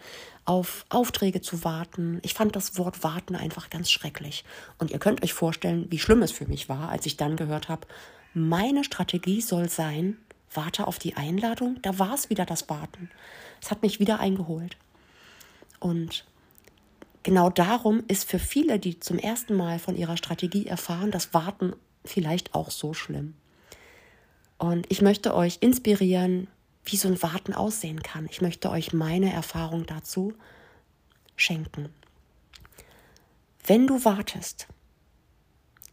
auf 0.45 0.86
Aufträge 0.89 1.41
zu 1.41 1.63
warten. 1.63 2.19
Ich 2.21 2.33
fand 2.33 2.55
das 2.55 2.77
Wort 2.77 3.03
warten 3.03 3.36
einfach 3.36 3.69
ganz 3.69 3.91
schrecklich. 3.91 4.45
Und 4.77 4.91
ihr 4.91 4.99
könnt 4.99 5.23
euch 5.23 5.33
vorstellen, 5.33 5.88
wie 5.89 5.99
schlimm 5.99 6.21
es 6.21 6.31
für 6.31 6.45
mich 6.45 6.69
war, 6.69 6.89
als 6.89 7.05
ich 7.05 7.17
dann 7.17 7.36
gehört 7.36 7.69
habe, 7.69 7.88
meine 8.33 8.83
Strategie 8.83 9.41
soll 9.41 9.67
sein, 9.67 10.17
warte 10.53 10.88
auf 10.88 10.99
die 10.99 11.15
Einladung. 11.15 11.79
Da 11.81 11.97
war 11.99 12.13
es 12.13 12.29
wieder 12.29 12.45
das 12.45 12.69
Warten. 12.69 13.10
Es 13.62 13.71
hat 13.71 13.81
mich 13.81 13.99
wieder 13.99 14.19
eingeholt. 14.19 14.77
Und 15.79 16.23
genau 17.23 17.49
darum 17.49 18.03
ist 18.07 18.29
für 18.29 18.39
viele, 18.39 18.79
die 18.79 18.99
zum 18.99 19.17
ersten 19.17 19.55
Mal 19.55 19.79
von 19.79 19.95
ihrer 19.95 20.17
Strategie 20.17 20.67
erfahren, 20.67 21.12
das 21.12 21.33
Warten 21.33 21.73
vielleicht 22.05 22.53
auch 22.53 22.71
so 22.71 22.93
schlimm. 22.93 23.33
Und 24.57 24.86
ich 24.89 25.01
möchte 25.01 25.36
euch 25.36 25.57
inspirieren, 25.62 26.47
wie 26.88 26.97
so 26.97 27.08
ein 27.08 27.21
Warten 27.21 27.54
aussehen 27.54 28.02
kann. 28.02 28.28
Ich 28.30 28.41
möchte 28.41 28.69
euch 28.69 28.93
meine 28.93 29.32
Erfahrung 29.32 29.86
dazu 29.86 30.34
schenken. 31.36 31.89
Wenn 33.65 33.88
du 33.88 34.06
wartest, 34.06 34.67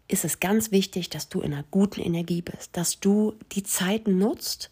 ist 0.07 0.24
es 0.24 0.38
ganz 0.38 0.70
wichtig, 0.70 1.11
dass 1.11 1.28
du 1.28 1.40
in 1.40 1.52
einer 1.52 1.64
guten 1.70 2.00
Energie 2.00 2.42
bist, 2.42 2.76
dass 2.76 3.00
du 3.00 3.35
die 3.52 3.64
Zeit 3.64 4.07
nutzt, 4.07 4.70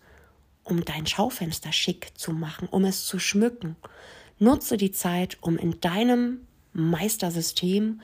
um 0.63 0.85
dein 0.85 1.07
Schaufenster 1.07 1.73
schick 1.73 2.13
zu 2.15 2.33
machen, 2.33 2.69
um 2.69 2.85
es 2.85 3.05
zu 3.05 3.19
schmücken. 3.19 3.77
Nutze 4.39 4.77
die 4.77 4.93
Zeit, 4.93 5.39
um 5.41 5.57
in 5.59 5.81
deinem 5.81 6.47
Meistersystem, 6.73 8.01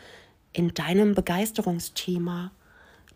in 0.52 0.74
deinem 0.74 1.14
Begeisterungsthema 1.14 2.50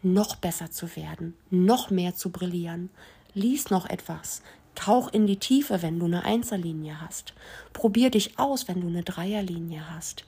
noch 0.02 0.36
besser 0.36 0.70
zu 0.70 0.94
werden, 0.96 1.34
noch 1.50 1.90
mehr 1.90 2.14
zu 2.14 2.30
brillieren. 2.30 2.90
Lies 3.34 3.70
noch 3.70 3.88
etwas, 3.88 4.42
Tauch 4.74 5.12
in 5.12 5.26
die 5.26 5.38
Tiefe, 5.38 5.82
wenn 5.82 5.98
du 5.98 6.06
eine 6.06 6.24
Einzellinie 6.24 7.00
hast. 7.00 7.34
Probier 7.72 8.10
dich 8.10 8.38
aus, 8.38 8.68
wenn 8.68 8.80
du 8.80 8.88
eine 8.88 9.02
Dreierlinie 9.02 9.90
hast. 9.90 10.24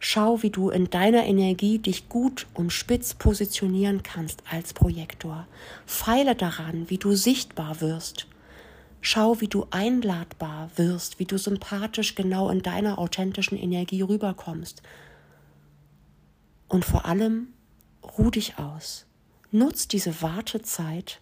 Schau, 0.00 0.42
wie 0.42 0.50
du 0.50 0.70
in 0.70 0.90
deiner 0.90 1.24
Energie 1.24 1.78
dich 1.78 2.08
gut 2.08 2.46
und 2.54 2.72
spitz 2.72 3.14
positionieren 3.14 4.02
kannst 4.02 4.42
als 4.50 4.72
Projektor. 4.72 5.46
Feile 5.86 6.36
daran, 6.36 6.88
wie 6.88 6.98
du 6.98 7.14
sichtbar 7.14 7.80
wirst. 7.80 8.26
Schau, 9.00 9.40
wie 9.40 9.48
du 9.48 9.66
einladbar 9.70 10.70
wirst, 10.76 11.18
wie 11.18 11.24
du 11.24 11.36
sympathisch 11.36 12.14
genau 12.14 12.48
in 12.50 12.62
deiner 12.62 12.98
authentischen 12.98 13.58
Energie 13.58 14.02
rüberkommst. 14.02 14.82
Und 16.68 16.84
vor 16.84 17.06
allem, 17.06 17.48
ruh 18.02 18.30
dich 18.30 18.58
aus. 18.58 19.06
Nutz 19.50 19.88
diese 19.88 20.20
Wartezeit 20.20 21.20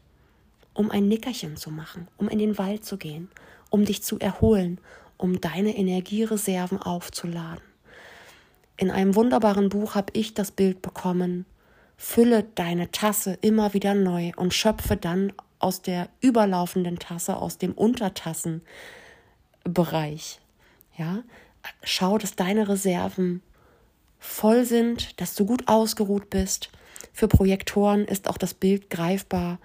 um 0.77 0.91
ein 0.91 1.09
Nickerchen 1.09 1.57
zu 1.57 1.71
machen, 1.71 2.09
um 2.17 2.29
in 2.29 2.39
den 2.39 2.59
Wald 2.59 2.85
zu 2.85 2.99
gehen, 2.99 3.29
um 3.71 3.85
dich 3.85 4.03
zu 4.03 4.19
erholen, 4.19 4.81
um 5.17 5.41
deine 5.41 5.77
Energiereserven 5.77 6.81
aufzuladen. 6.81 7.65
In 8.77 8.91
einem 8.91 9.15
wunderbaren 9.15 9.71
Buch 9.71 9.95
habe 9.95 10.13
ich 10.13 10.35
das 10.35 10.51
Bild 10.51 10.83
bekommen, 10.83 11.47
fülle 11.97 12.45
deine 12.55 12.91
Tasse 12.91 13.39
immer 13.41 13.73
wieder 13.73 13.95
neu 13.95 14.33
und 14.37 14.53
schöpfe 14.53 14.99
dann 14.99 15.33
aus 15.59 15.81
der 15.81 16.11
überlaufenden 16.21 16.99
Tasse, 16.99 17.37
aus 17.37 17.57
dem 17.57 17.73
Untertassenbereich. 17.73 20.41
Ja, 20.99 21.23
schau, 21.83 22.19
dass 22.19 22.37
deine 22.37 22.69
Reserven 22.69 23.41
voll 24.19 24.67
sind, 24.67 25.19
dass 25.21 25.35
du 25.35 25.47
gut 25.47 25.69
ausgeruht 25.69 26.29
bist. 26.29 26.69
Für 27.15 27.29
Projektoren 27.29 28.05
ist 28.05 28.29
auch 28.29 28.37
das 28.37 28.53
Bild 28.53 28.91
greifbar 28.91 29.59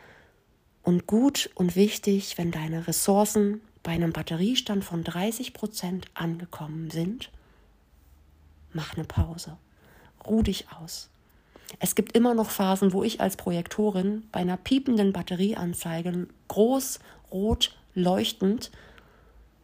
und 0.84 1.08
gut 1.08 1.50
und 1.56 1.76
wichtig, 1.76 2.38
wenn 2.38 2.52
deine 2.52 2.88
Ressourcen 2.88 3.62
bei 3.84 3.92
einem 3.92 4.14
Batteriestand 4.14 4.84
von 4.84 5.04
30 5.04 5.54
Prozent 5.54 6.08
angekommen 6.14 6.92
sind. 6.92 7.32
Mach 8.74 8.96
eine 8.96 9.06
Pause. 9.06 9.58
Ruh 10.26 10.44
dich 10.44 10.66
aus. 10.80 11.10
Es 11.80 11.96
gibt 11.96 12.16
immer 12.16 12.34
noch 12.34 12.50
Phasen, 12.50 12.94
wo 12.94 13.04
ich 13.04 13.22
als 13.22 13.38
Projektorin 13.38 14.24
bei 14.32 14.42
einer 14.42 14.58
piependen 14.58 15.14
Batterieanzeige 15.14 16.28
groß, 16.48 17.00
rot, 17.32 17.76
leuchtend 17.96 18.72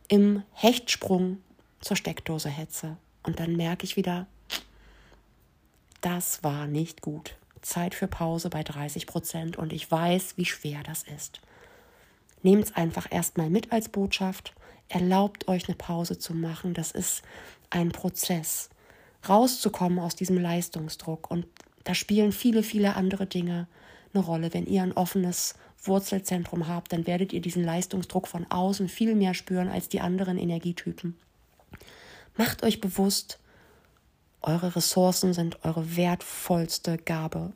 im 0.08 0.44
Hechtsprung 0.54 1.40
zur 1.82 1.98
Steckdose 1.98 2.50
hetze. 2.50 2.98
Und 3.24 3.40
dann 3.40 3.56
merke 3.56 3.84
ich 3.84 3.98
wieder, 3.98 4.26
das 6.02 6.44
war 6.44 6.68
nicht 6.68 7.02
gut. 7.02 7.36
Zeit 7.68 7.94
für 7.94 8.08
Pause 8.08 8.50
bei 8.50 8.64
30 8.64 9.08
Prozent 9.08 9.58
und 9.58 9.74
ich 9.74 9.90
weiß, 9.90 10.38
wie 10.38 10.46
schwer 10.46 10.84
das 10.84 11.04
ist. 11.04 11.42
Nehmt 12.44 12.66
es 12.66 12.76
einfach 12.76 13.08
erstmal 13.12 13.50
mit 13.50 13.72
als 13.72 13.90
Botschaft. 13.90 14.54
Erlaubt 14.90 15.48
euch 15.48 15.68
eine 15.68 15.76
Pause 15.76 16.18
zu 16.18 16.34
machen. 16.34 16.74
Das 16.74 16.92
ist 16.92 17.24
ein 17.70 17.92
Prozess. 17.92 18.70
Rauszukommen 19.28 20.00
aus 20.00 20.16
diesem 20.16 20.40
Leistungsdruck. 20.40 21.30
Und 21.30 21.46
da 21.84 21.94
spielen 21.94 22.32
viele, 22.32 22.64
viele 22.64 22.96
andere 22.96 23.26
Dinge 23.26 23.68
eine 24.14 24.24
Rolle. 24.24 24.54
Wenn 24.54 24.66
ihr 24.66 24.84
ein 24.84 24.94
offenes 24.94 25.56
Wurzelzentrum 25.84 26.68
habt, 26.68 26.94
dann 26.94 27.08
werdet 27.08 27.34
ihr 27.34 27.42
diesen 27.42 27.64
Leistungsdruck 27.64 28.28
von 28.28 28.50
außen 28.50 28.88
viel 28.88 29.16
mehr 29.16 29.34
spüren 29.34 29.70
als 29.70 29.90
die 29.90 30.00
anderen 30.00 30.38
Energietypen. 30.38 31.18
Macht 32.36 32.64
euch 32.64 32.82
bewusst, 32.82 33.40
eure 34.42 34.76
Ressourcen 34.76 35.34
sind 35.34 35.64
eure 35.66 35.96
wertvollste 35.96 36.98
Gabe. 36.98 37.54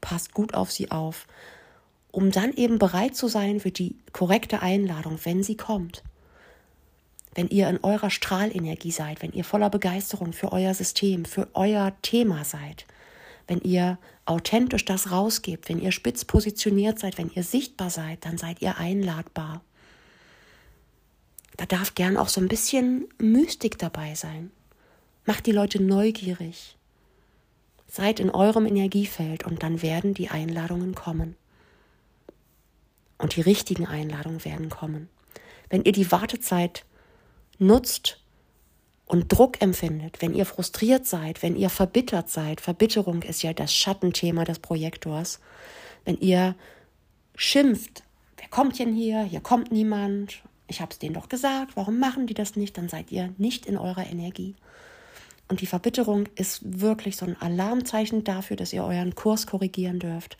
Passt 0.00 0.34
gut 0.34 0.54
auf 0.54 0.70
sie 0.70 0.90
auf, 0.90 1.26
um 2.10 2.30
dann 2.30 2.52
eben 2.52 2.78
bereit 2.78 3.16
zu 3.16 3.28
sein 3.28 3.60
für 3.60 3.70
die 3.70 3.96
korrekte 4.12 4.62
Einladung, 4.62 5.18
wenn 5.24 5.42
sie 5.42 5.56
kommt. 5.56 6.02
Wenn 7.34 7.48
ihr 7.48 7.68
in 7.68 7.82
eurer 7.82 8.10
Strahlenergie 8.10 8.92
seid, 8.92 9.22
wenn 9.22 9.32
ihr 9.32 9.44
voller 9.44 9.70
Begeisterung 9.70 10.32
für 10.32 10.52
euer 10.52 10.72
System, 10.72 11.24
für 11.24 11.48
euer 11.54 11.92
Thema 12.02 12.44
seid, 12.44 12.86
wenn 13.48 13.60
ihr 13.60 13.98
authentisch 14.24 14.84
das 14.84 15.10
rausgebt, 15.10 15.68
wenn 15.68 15.80
ihr 15.80 15.92
spitz 15.92 16.24
positioniert 16.24 16.98
seid, 16.98 17.18
wenn 17.18 17.30
ihr 17.30 17.42
sichtbar 17.42 17.90
seid, 17.90 18.24
dann 18.24 18.38
seid 18.38 18.62
ihr 18.62 18.78
einladbar. 18.78 19.62
Da 21.56 21.66
darf 21.66 21.94
gern 21.94 22.16
auch 22.16 22.28
so 22.28 22.40
ein 22.40 22.48
bisschen 22.48 23.06
Mystik 23.18 23.78
dabei 23.78 24.14
sein. 24.14 24.50
Macht 25.26 25.46
die 25.46 25.52
Leute 25.52 25.82
neugierig. 25.82 26.76
Seid 27.86 28.20
in 28.20 28.30
eurem 28.30 28.66
Energiefeld 28.66 29.44
und 29.44 29.62
dann 29.62 29.80
werden 29.82 30.14
die 30.14 30.28
Einladungen 30.28 30.94
kommen. 30.94 31.36
Und 33.18 33.36
die 33.36 33.40
richtigen 33.40 33.86
Einladungen 33.86 34.44
werden 34.44 34.68
kommen. 34.68 35.08
Wenn 35.70 35.84
ihr 35.84 35.92
die 35.92 36.10
Wartezeit 36.10 36.84
nutzt 37.58 38.20
und 39.06 39.32
Druck 39.32 39.62
empfindet, 39.62 40.20
wenn 40.20 40.34
ihr 40.34 40.46
frustriert 40.46 41.06
seid, 41.06 41.42
wenn 41.42 41.56
ihr 41.56 41.70
verbittert 41.70 42.28
seid, 42.28 42.60
Verbitterung 42.60 43.22
ist 43.22 43.42
ja 43.42 43.52
das 43.52 43.74
Schattenthema 43.74 44.44
des 44.44 44.58
Projektors, 44.58 45.40
wenn 46.04 46.18
ihr 46.18 46.54
schimpft, 47.36 48.02
wer 48.36 48.48
kommt 48.48 48.78
denn 48.78 48.94
hier, 48.94 49.22
hier 49.22 49.40
kommt 49.40 49.72
niemand, 49.72 50.42
ich 50.68 50.80
habe 50.80 50.92
es 50.92 50.98
denen 50.98 51.14
doch 51.14 51.28
gesagt, 51.28 51.76
warum 51.76 51.98
machen 51.98 52.26
die 52.26 52.34
das 52.34 52.56
nicht, 52.56 52.76
dann 52.78 52.88
seid 52.88 53.12
ihr 53.12 53.32
nicht 53.38 53.66
in 53.66 53.76
eurer 53.76 54.06
Energie. 54.06 54.54
Und 55.48 55.60
die 55.60 55.66
Verbitterung 55.66 56.26
ist 56.36 56.60
wirklich 56.80 57.16
so 57.16 57.26
ein 57.26 57.40
Alarmzeichen 57.40 58.24
dafür, 58.24 58.56
dass 58.56 58.72
ihr 58.72 58.84
euren 58.84 59.14
Kurs 59.14 59.46
korrigieren 59.46 59.98
dürft. 59.98 60.38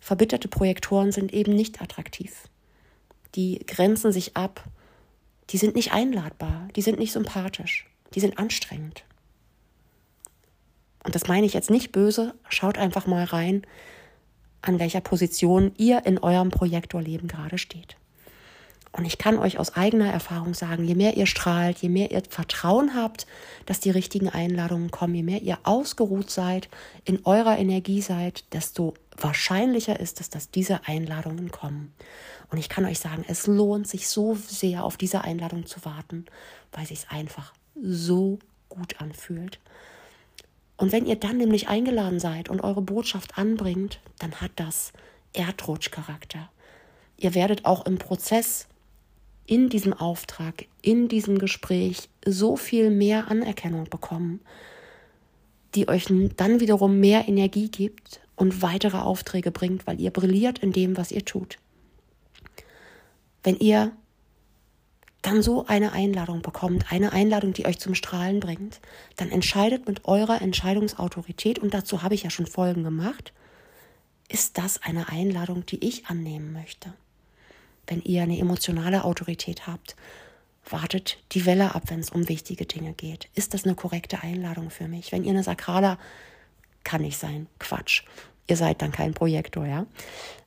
Verbitterte 0.00 0.48
Projektoren 0.48 1.12
sind 1.12 1.32
eben 1.32 1.54
nicht 1.54 1.80
attraktiv. 1.80 2.48
Die 3.34 3.60
grenzen 3.66 4.12
sich 4.12 4.36
ab. 4.36 4.64
Die 5.50 5.58
sind 5.58 5.76
nicht 5.76 5.92
einladbar. 5.92 6.68
Die 6.74 6.82
sind 6.82 6.98
nicht 6.98 7.12
sympathisch. 7.12 7.86
Die 8.14 8.20
sind 8.20 8.38
anstrengend. 8.38 9.04
Und 11.04 11.14
das 11.14 11.28
meine 11.28 11.46
ich 11.46 11.54
jetzt 11.54 11.70
nicht 11.70 11.92
böse. 11.92 12.34
Schaut 12.48 12.78
einfach 12.78 13.06
mal 13.06 13.24
rein, 13.24 13.62
an 14.60 14.80
welcher 14.80 15.00
Position 15.00 15.72
ihr 15.76 16.04
in 16.04 16.18
eurem 16.18 16.50
Projektorleben 16.50 17.28
gerade 17.28 17.58
steht. 17.58 17.96
Und 18.92 19.04
ich 19.04 19.18
kann 19.18 19.38
euch 19.38 19.58
aus 19.58 19.76
eigener 19.76 20.10
Erfahrung 20.10 20.54
sagen, 20.54 20.84
je 20.84 20.94
mehr 20.94 21.16
ihr 21.16 21.26
strahlt, 21.26 21.78
je 21.78 21.90
mehr 21.90 22.10
ihr 22.10 22.22
Vertrauen 22.28 22.94
habt, 22.94 23.26
dass 23.66 23.80
die 23.80 23.90
richtigen 23.90 24.30
Einladungen 24.30 24.90
kommen, 24.90 25.14
je 25.14 25.22
mehr 25.22 25.42
ihr 25.42 25.58
ausgeruht 25.64 26.30
seid, 26.30 26.68
in 27.04 27.24
eurer 27.26 27.58
Energie 27.58 28.00
seid, 28.00 28.52
desto 28.54 28.94
wahrscheinlicher 29.16 30.00
ist 30.00 30.20
es, 30.20 30.30
dass 30.30 30.50
diese 30.50 30.86
Einladungen 30.86 31.50
kommen. 31.50 31.92
Und 32.50 32.58
ich 32.58 32.68
kann 32.68 32.84
euch 32.84 32.98
sagen, 32.98 33.24
es 33.28 33.46
lohnt 33.46 33.86
sich 33.86 34.08
so 34.08 34.34
sehr, 34.34 34.84
auf 34.84 34.96
diese 34.96 35.22
Einladung 35.22 35.66
zu 35.66 35.84
warten, 35.84 36.24
weil 36.72 36.84
es 36.84 36.88
sich 36.88 37.10
einfach 37.10 37.52
so 37.80 38.38
gut 38.68 39.00
anfühlt. 39.00 39.58
Und 40.76 40.92
wenn 40.92 41.06
ihr 41.06 41.16
dann 41.16 41.38
nämlich 41.38 41.68
eingeladen 41.68 42.20
seid 42.20 42.48
und 42.48 42.60
eure 42.60 42.82
Botschaft 42.82 43.38
anbringt, 43.38 44.00
dann 44.18 44.40
hat 44.40 44.52
das 44.56 44.92
Erdrutschcharakter. 45.32 46.50
Ihr 47.16 47.34
werdet 47.34 47.64
auch 47.64 47.86
im 47.86 47.98
Prozess 47.98 48.68
in 49.46 49.68
diesem 49.68 49.92
Auftrag, 49.92 50.66
in 50.82 51.08
diesem 51.08 51.38
Gespräch 51.38 52.08
so 52.24 52.56
viel 52.56 52.90
mehr 52.90 53.30
Anerkennung 53.30 53.84
bekommen, 53.84 54.40
die 55.74 55.88
euch 55.88 56.06
dann 56.36 56.60
wiederum 56.60 56.98
mehr 57.00 57.28
Energie 57.28 57.68
gibt 57.68 58.20
und 58.34 58.62
weitere 58.62 58.98
Aufträge 58.98 59.50
bringt, 59.50 59.86
weil 59.86 60.00
ihr 60.00 60.10
brilliert 60.10 60.58
in 60.58 60.72
dem, 60.72 60.96
was 60.96 61.12
ihr 61.12 61.24
tut. 61.24 61.58
Wenn 63.42 63.56
ihr 63.56 63.92
dann 65.22 65.42
so 65.42 65.66
eine 65.66 65.92
Einladung 65.92 66.42
bekommt, 66.42 66.92
eine 66.92 67.12
Einladung, 67.12 67.52
die 67.52 67.66
euch 67.66 67.78
zum 67.78 67.94
Strahlen 67.94 68.40
bringt, 68.40 68.80
dann 69.16 69.30
entscheidet 69.30 69.86
mit 69.88 70.04
eurer 70.04 70.40
Entscheidungsautorität, 70.40 71.58
und 71.58 71.74
dazu 71.74 72.02
habe 72.02 72.14
ich 72.14 72.22
ja 72.22 72.30
schon 72.30 72.46
Folgen 72.46 72.84
gemacht, 72.84 73.32
ist 74.28 74.58
das 74.58 74.82
eine 74.82 75.08
Einladung, 75.08 75.66
die 75.66 75.84
ich 75.84 76.06
annehmen 76.06 76.52
möchte 76.52 76.92
wenn 77.86 78.02
ihr 78.02 78.22
eine 78.22 78.38
emotionale 78.38 79.04
Autorität 79.04 79.66
habt, 79.66 79.96
wartet 80.68 81.18
die 81.32 81.46
Welle 81.46 81.74
ab, 81.74 81.84
wenn 81.88 82.00
es 82.00 82.10
um 82.10 82.28
wichtige 82.28 82.66
Dinge 82.66 82.92
geht. 82.92 83.28
Ist 83.34 83.54
das 83.54 83.64
eine 83.64 83.74
korrekte 83.74 84.22
Einladung 84.22 84.70
für 84.70 84.88
mich? 84.88 85.12
Wenn 85.12 85.24
ihr 85.24 85.30
eine 85.30 85.42
Sakrala, 85.42 85.98
kann 86.84 87.02
nicht 87.02 87.18
sein, 87.18 87.46
Quatsch. 87.58 88.02
Ihr 88.48 88.56
seid 88.56 88.82
dann 88.82 88.92
kein 88.92 89.14
Projektor, 89.14 89.66
ja? 89.66 89.86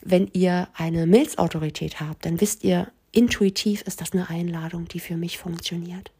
Wenn 0.02 0.30
ihr 0.34 0.70
eine 0.74 1.06
Milzautorität 1.06 2.00
habt, 2.00 2.26
dann 2.26 2.40
wisst 2.40 2.64
ihr, 2.64 2.88
intuitiv 3.12 3.82
ist 3.82 4.02
das 4.02 4.14
eine 4.14 4.30
Einladung, 4.30 4.88
die 4.88 5.00
für 5.00 5.18
mich 5.18 5.38
funktioniert. 5.38 6.12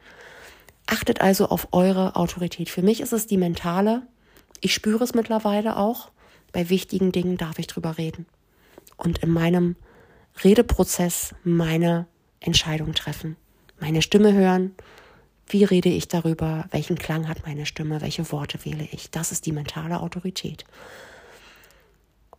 Achtet 0.88 1.22
also 1.22 1.48
auf 1.48 1.70
eure 1.72 2.16
Autorität. 2.16 2.70
Für 2.70 2.82
mich 2.82 3.00
ist 3.00 3.14
es 3.14 3.28
die 3.28 3.38
mentale. 3.38 4.02
Ich 4.60 4.74
spüre 4.74 5.04
es 5.04 5.14
mittlerweile 5.14 5.78
auch. 5.78 6.12
Bei 6.52 6.70
wichtigen 6.70 7.12
Dingen 7.12 7.38
darf 7.38 7.60
ich 7.60 7.68
drüber 7.68 7.98
reden. 7.98 8.26
Und 8.98 9.20
in 9.20 9.30
meinem 9.30 9.76
Redeprozess 10.44 11.36
meine 11.44 12.08
Entscheidung 12.40 12.94
treffen. 12.94 13.36
Meine 13.80 14.02
Stimme 14.02 14.34
hören. 14.34 14.74
Wie 15.48 15.64
rede 15.64 15.90
ich 15.90 16.08
darüber? 16.08 16.66
Welchen 16.72 16.98
Klang 16.98 17.28
hat 17.28 17.46
meine 17.46 17.66
Stimme? 17.66 18.02
Welche 18.02 18.32
Worte 18.32 18.64
wähle 18.64 18.88
ich? 18.92 19.12
Das 19.12 19.32
ist 19.32 19.46
die 19.46 19.52
mentale 19.52 20.00
Autorität. 20.00 20.64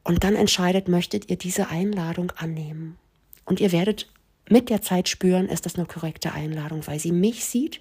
Und 0.02 0.24
dann 0.24 0.34
entscheidet, 0.34 0.88
möchtet 0.88 1.28
ihr 1.28 1.36
diese 1.36 1.68
Einladung 1.68 2.32
annehmen? 2.36 2.96
Und 3.44 3.60
ihr 3.60 3.72
werdet 3.72 4.08
mit 4.48 4.70
der 4.70 4.80
Zeit 4.80 5.08
spüren, 5.08 5.48
ist 5.48 5.66
das 5.66 5.76
eine 5.76 5.86
korrekte 5.86 6.32
Einladung, 6.32 6.86
weil 6.86 6.98
sie 6.98 7.12
mich 7.12 7.44
sieht. 7.44 7.80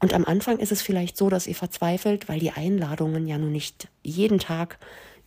Und 0.00 0.12
am 0.12 0.24
Anfang 0.24 0.58
ist 0.58 0.72
es 0.72 0.82
vielleicht 0.82 1.16
so, 1.16 1.30
dass 1.30 1.46
ihr 1.46 1.54
verzweifelt, 1.54 2.28
weil 2.28 2.40
die 2.40 2.50
Einladungen 2.50 3.26
ja 3.26 3.38
nun 3.38 3.52
nicht 3.52 3.88
jeden 4.02 4.38
Tag 4.38 4.78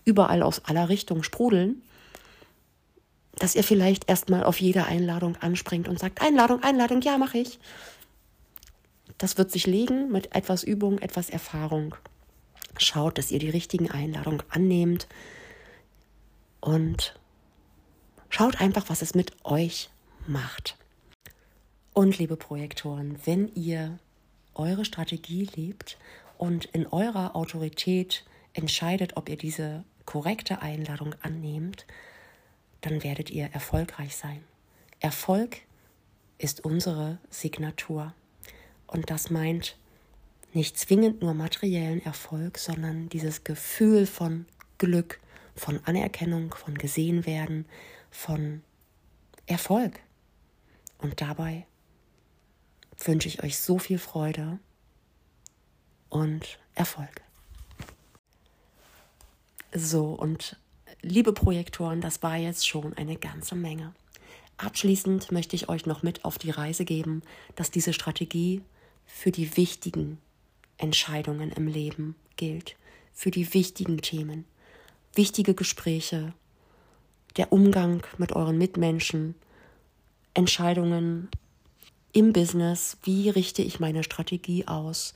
überall 0.04 0.44
aus 0.44 0.64
aller 0.66 0.90
Richtungen 0.90 1.24
sprudeln 1.24 1.82
dass 3.38 3.56
ihr 3.56 3.64
vielleicht 3.64 4.10
erstmal 4.10 4.44
auf 4.44 4.60
jede 4.60 4.86
Einladung 4.86 5.36
anspringt 5.38 5.88
und 5.88 6.00
sagt, 6.00 6.22
Einladung, 6.22 6.64
Einladung, 6.64 7.02
ja, 7.02 7.18
mache 7.18 7.40
ich. 7.40 7.60
Das 9.18 9.38
wird 9.38 9.52
sich 9.52 9.66
legen 9.68 10.12
mit 10.12 10.36
etwas 10.36 10.64
Übung, 10.64 11.00
etwas 11.00 11.30
Erfahrung. 11.30 11.96
Schaut, 12.78 13.18
dass 13.18 13.32
ihr 13.32 13.40
die 13.40 13.50
richtigen 13.50 13.90
Einladungen 13.90 14.44
annehmt 14.50 15.08
und 16.60 17.18
schaut 18.30 18.60
einfach, 18.60 18.90
was 18.90 19.02
es 19.02 19.16
mit 19.16 19.34
euch 19.46 19.90
macht. 20.28 20.78
Und 21.94 22.18
liebe 22.18 22.36
Projektoren, 22.36 23.18
wenn 23.24 23.54
ihr 23.56 24.00
eure 24.54 24.84
Strategie 24.84 25.48
lebt 25.56 25.98
und 26.38 26.66
in 26.66 26.88
eurer 26.88 27.36
Autorität 27.36 28.26
entscheidet, 28.54 29.16
ob 29.16 29.30
ihr 29.30 29.38
diese 29.38 29.86
korrekte 30.06 30.62
Einladung 30.62 31.16
annehmt, 31.22 31.86
dann 32.86 33.04
werdet 33.04 33.32
ihr 33.32 33.46
erfolgreich 33.48 34.16
sein. 34.16 34.44
Erfolg 35.00 35.58
ist 36.38 36.64
unsere 36.64 37.18
Signatur. 37.32 38.14
Und 38.86 39.10
das 39.10 39.32
meint 39.32 39.76
nicht 40.54 40.78
zwingend 40.78 41.22
nur 41.22 41.34
materiellen 41.34 42.06
Erfolg, 42.06 42.60
sondern 42.60 43.10
dieses 43.10 43.44
Gefühl 43.44 44.06
von 44.06 44.46
Glück, 44.78 45.20
von 45.56 45.80
Anerkennung, 45.86 46.54
von 46.54 46.78
gesehen 46.78 47.26
werden, 47.26 47.66
von 48.12 48.62
Erfolg. 49.48 50.00
Und 51.00 51.22
dabei 51.22 51.66
wünsche 53.04 53.28
ich 53.28 53.44
euch 53.44 53.58
so 53.58 53.80
viel 53.80 53.98
Freude 53.98 54.60
und 56.10 56.60
Erfolg. 56.76 57.22
So, 59.74 60.14
und 60.14 60.58
liebe 61.06 61.34
Projektoren, 61.34 62.02
das 62.02 62.24
war 62.24 62.36
jetzt 62.36 62.68
schon 62.68 62.94
eine 62.94 63.16
ganze 63.16 63.56
Menge. 63.56 63.94
Abschließend 64.58 65.32
möchte 65.32 65.56
ich 65.56 65.70
euch 65.70 65.86
noch 65.86 66.02
mit 66.02 66.26
auf 66.26 66.38
die 66.38 66.50
Reise 66.50 66.84
geben, 66.84 67.22
dass 67.56 67.72
diese 67.72 67.94
Strategie 67.94 68.62
für 69.06 69.32
die 69.32 69.56
wichtigen 69.56 70.18
Entscheidungen 70.78 71.52
im 71.52 71.68
Leben 71.68 72.16
gilt, 72.38 72.76
für 73.14 73.32
die 73.32 73.54
wichtigen 73.54 74.02
Themen, 74.02 74.46
wichtige 75.14 75.54
Gespräche, 75.54 76.34
der 77.38 77.52
Umgang 77.54 78.04
mit 78.18 78.32
euren 78.32 78.58
Mitmenschen, 78.58 79.36
Entscheidungen 80.34 81.30
im 82.14 82.34
Business, 82.34 82.98
wie 83.04 83.30
richte 83.30 83.62
ich 83.62 83.80
meine 83.80 84.04
Strategie 84.04 84.68
aus. 84.68 85.14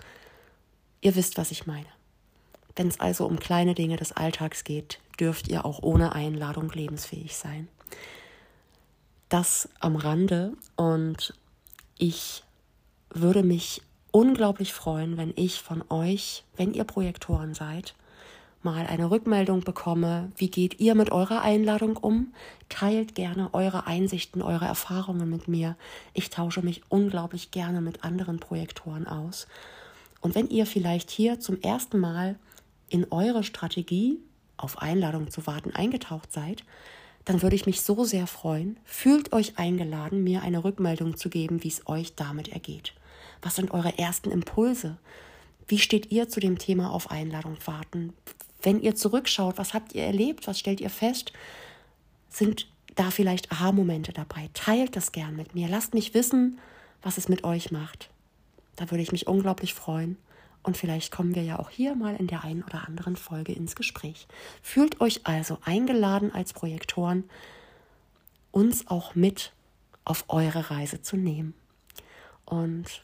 Ihr 1.02 1.16
wisst, 1.16 1.38
was 1.38 1.52
ich 1.52 1.66
meine. 1.66 1.88
Wenn 2.76 2.90
es 2.90 3.00
also 3.00 3.26
um 3.26 3.40
kleine 3.40 3.74
Dinge 3.74 3.96
des 3.96 4.12
Alltags 4.12 4.64
geht, 4.64 5.00
dürft 5.20 5.48
ihr 5.48 5.66
auch 5.66 5.82
ohne 5.82 6.14
Einladung 6.14 6.72
lebensfähig 6.72 7.36
sein. 7.36 7.68
Das 9.28 9.70
am 9.80 9.96
Rande 9.96 10.54
und 10.76 11.34
ich 11.98 12.44
würde 13.12 13.44
mich 13.44 13.82
unglaublich 14.12 14.74
freuen, 14.74 15.18
wenn 15.18 15.34
ich 15.36 15.62
von 15.62 15.84
euch, 15.90 16.44
wenn 16.56 16.74
ihr 16.74 16.84
Projektoren 16.84 17.54
seid, 17.54 17.94
mal 18.62 18.88
eine 18.88 19.10
Rückmeldung 19.10 19.62
bekomme, 19.62 20.32
wie 20.36 20.50
geht 20.50 20.80
ihr 20.80 20.96
mit 20.96 21.12
eurer 21.12 21.42
Einladung 21.42 21.96
um? 21.96 22.34
Teilt 22.68 23.16
gerne 23.16 23.54
eure 23.54 23.88
Einsichten, 23.88 24.42
eure 24.42 24.66
Erfahrungen 24.66 25.30
mit 25.30 25.48
mir. 25.48 25.78
Ich 26.14 26.30
tausche 26.30 26.62
mich 26.62 26.82
unglaublich 26.90 27.52
gerne 27.52 27.82
mit 27.82 28.04
anderen 28.04 28.40
Projektoren 28.40 29.08
aus. 29.08 29.48
Und 30.22 30.36
wenn 30.36 30.50
ihr 30.50 30.66
vielleicht 30.66 31.10
hier 31.10 31.40
zum 31.40 31.62
ersten 31.62 32.00
Mal 32.00 32.38
in 32.90 33.08
eure 33.12 33.44
Strategie 33.44 34.20
auf 34.64 34.82
Einladung 34.82 35.32
zu 35.32 35.48
warten 35.48 35.72
eingetaucht 35.72 36.32
seid, 36.32 36.64
dann 37.26 37.42
würde 37.42 37.56
ich 37.56 37.66
mich 37.66 37.82
so 37.82 38.04
sehr 38.06 38.28
freuen. 38.28 38.78
Fühlt 38.86 39.34
euch 39.34 39.58
eingeladen, 39.58 40.24
mir 40.24 40.42
eine 40.42 40.64
Rückmeldung 40.64 41.18
zu 41.18 41.30
geben, 41.30 41.64
wie 41.64 41.68
es 41.68 41.88
euch 41.88 42.16
damit 42.16 42.50
ergeht. 42.50 42.94
Was 43.42 43.56
sind 43.56 43.72
eure 43.72 43.98
ersten 43.98 44.32
Impulse? 44.32 44.98
Wie 45.68 45.78
steht 45.78 46.12
ihr 46.12 46.30
zu 46.30 46.40
dem 46.40 46.58
Thema 46.58 46.92
auf 46.92 47.12
Einladung 47.12 47.58
warten? 47.66 48.14
Wenn 48.62 48.82
ihr 48.82 48.96
zurückschaut, 48.96 49.58
was 49.58 49.74
habt 49.74 49.94
ihr 49.94 50.04
erlebt? 50.04 50.48
Was 50.48 50.60
stellt 50.60 50.82
ihr 50.82 50.90
fest? 50.90 51.32
Sind 52.30 52.68
da 52.96 53.12
vielleicht 53.12 53.52
Aha-Momente 53.52 54.12
dabei? 54.12 54.50
Teilt 54.54 54.96
das 54.96 55.12
gern 55.12 55.36
mit 55.36 55.56
mir. 55.56 55.68
Lasst 55.70 55.94
mich 55.94 56.14
wissen, 56.14 56.60
was 57.02 57.18
es 57.18 57.30
mit 57.30 57.44
euch 57.44 57.72
macht. 57.72 58.10
Da 58.76 58.90
würde 58.92 59.04
ich 59.04 59.12
mich 59.12 59.28
unglaublich 59.28 59.74
freuen. 59.74 60.18
Und 60.64 60.78
vielleicht 60.78 61.12
kommen 61.12 61.36
wir 61.36 61.44
ja 61.44 61.60
auch 61.60 61.70
hier 61.70 61.96
mal 61.96 62.16
in 62.16 62.28
der 62.28 62.44
einen 62.44 62.64
oder 62.64 62.88
anderen 62.88 63.16
Folge 63.16 63.54
ins 63.54 63.76
Gespräch. 63.76 64.28
Fühlt 64.62 65.00
euch 65.02 65.26
also 65.26 65.58
eingeladen 65.64 66.34
als 66.34 66.54
Projektoren, 66.54 67.24
uns 68.52 68.88
auch 68.88 69.16
mit 69.16 69.54
auf 70.06 70.26
eure 70.28 70.70
Reise 70.70 71.02
zu 71.02 71.18
nehmen. 71.18 71.54
Und 72.46 73.04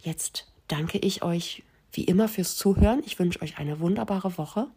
jetzt 0.00 0.50
danke 0.68 0.98
ich 0.98 1.22
euch 1.22 1.62
wie 1.92 2.04
immer 2.04 2.28
fürs 2.28 2.56
Zuhören. 2.56 3.02
Ich 3.04 3.18
wünsche 3.18 3.42
euch 3.42 3.58
eine 3.58 3.80
wunderbare 3.80 4.38
Woche. 4.38 4.68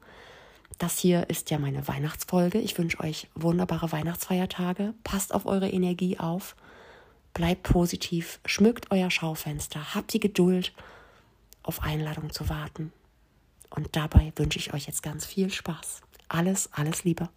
Das 0.77 0.97
hier 0.97 1.29
ist 1.29 1.51
ja 1.51 1.58
meine 1.58 1.88
Weihnachtsfolge. 1.88 2.60
Ich 2.60 2.77
wünsche 2.77 2.99
euch 2.99 3.27
wunderbare 3.36 3.91
Weihnachtsfeiertage. 3.91 4.93
Passt 5.03 5.34
auf 5.34 5.45
eure 5.45 5.69
Energie 5.69 6.19
auf. 6.19 6.55
Bleibt 7.34 7.63
positiv. 7.63 8.39
Schmückt 8.45 8.91
euer 8.91 9.10
Schaufenster. 9.10 9.95
Habt 9.95 10.13
die 10.13 10.19
Geduld, 10.19 10.73
auf 11.67 11.84
Einladung 11.84 12.32
zu 12.32 12.49
warten. 12.49 12.93
Und 13.69 13.95
dabei 13.95 14.32
wünsche 14.36 14.60
ich 14.60 14.73
euch 14.73 14.88
jetzt 14.88 15.04
ganz 15.04 15.25
viel 15.25 15.51
Spaß. 15.51 16.01
Alles, 16.30 16.69
alles 16.73 17.04
Liebe. 17.04 17.30